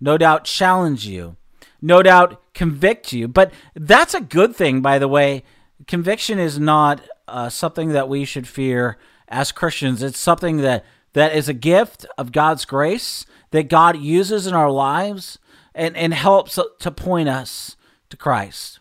no 0.00 0.18
doubt 0.18 0.44
challenge 0.44 1.06
you, 1.06 1.36
no 1.80 2.02
doubt 2.02 2.42
convict 2.54 3.12
you. 3.12 3.28
But 3.28 3.52
that's 3.74 4.14
a 4.14 4.20
good 4.20 4.54
thing, 4.54 4.80
by 4.82 4.98
the 4.98 5.08
way. 5.08 5.42
Conviction 5.86 6.38
is 6.38 6.58
not 6.58 7.00
uh, 7.30 7.48
something 7.48 7.90
that 7.90 8.08
we 8.08 8.24
should 8.24 8.48
fear 8.48 8.98
as 9.28 9.52
Christians. 9.52 10.02
It's 10.02 10.18
something 10.18 10.58
that, 10.58 10.84
that 11.12 11.34
is 11.34 11.48
a 11.48 11.54
gift 11.54 12.04
of 12.18 12.32
God's 12.32 12.64
grace 12.64 13.26
that 13.50 13.68
God 13.68 13.96
uses 13.96 14.46
in 14.46 14.54
our 14.54 14.70
lives 14.70 15.38
and, 15.74 15.96
and 15.96 16.12
helps 16.12 16.58
to 16.80 16.90
point 16.90 17.28
us 17.28 17.76
to 18.10 18.16
Christ. 18.16 18.80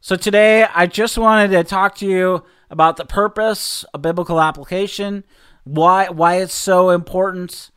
So 0.00 0.16
today, 0.16 0.64
I 0.64 0.86
just 0.86 1.16
wanted 1.16 1.52
to 1.52 1.62
talk 1.62 1.94
to 1.96 2.06
you 2.06 2.44
about 2.70 2.96
the 2.96 3.04
purpose 3.04 3.84
of 3.94 4.02
biblical 4.02 4.40
application, 4.40 5.22
why 5.64 6.08
why 6.08 6.36
it's 6.36 6.54
so 6.54 6.90
important, 6.90 7.70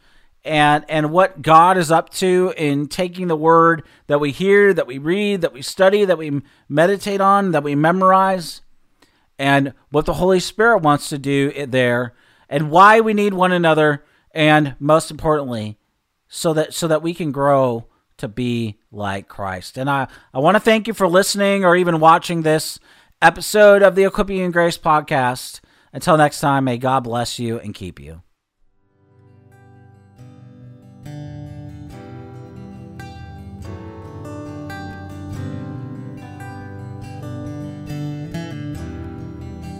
and 0.44 0.86
and 0.90 1.12
what 1.12 1.44
God 1.44 1.78
is 1.78 1.92
up 1.92 2.10
to 2.14 2.54
in 2.58 2.88
taking 2.88 3.28
the 3.28 3.36
word 3.36 3.84
that 4.08 4.20
we 4.20 4.32
hear, 4.32 4.74
that 4.74 4.88
we 4.88 4.98
read, 4.98 5.42
that 5.42 5.54
we 5.54 5.62
study, 5.62 6.04
that 6.06 6.18
we 6.18 6.42
meditate 6.68 7.22
on, 7.22 7.52
that 7.52 7.64
we 7.64 7.76
memorize, 7.76 8.62
and 9.38 9.74
what 9.90 10.06
the 10.06 10.14
Holy 10.14 10.40
Spirit 10.40 10.80
wants 10.80 11.10
to 11.10 11.18
do 11.18 11.66
there, 11.66 12.14
and 12.50 12.72
why 12.72 13.02
we 13.02 13.14
need 13.14 13.34
one 13.34 13.52
another, 13.52 14.06
and 14.32 14.76
most 14.80 15.12
importantly, 15.12 15.78
so 16.28 16.54
that 16.54 16.74
so 16.74 16.88
that 16.88 17.02
we 17.02 17.14
can 17.14 17.32
grow 17.32 17.88
to 18.18 18.28
be 18.28 18.78
like 18.92 19.28
Christ. 19.28 19.78
And 19.78 19.90
I, 19.90 20.08
I 20.34 20.40
want 20.40 20.56
to 20.56 20.62
thank 20.62 20.88
you 20.88 20.94
for 20.94 21.08
listening 21.08 21.66
or 21.66 21.76
even 21.76 22.00
watching 22.00 22.42
this 22.42 22.80
episode 23.22 23.82
of 23.82 23.96
the 23.96 24.06
Equipping 24.06 24.40
in 24.40 24.52
Grace 24.52 24.78
podcast. 24.78 25.60
Until 25.92 26.18
next 26.18 26.40
time, 26.40 26.66
may 26.66 26.78
God 26.78 27.04
bless 27.04 27.40
you 27.40 27.60
and 27.60 27.74
keep 27.74 28.00
you. 28.00 28.25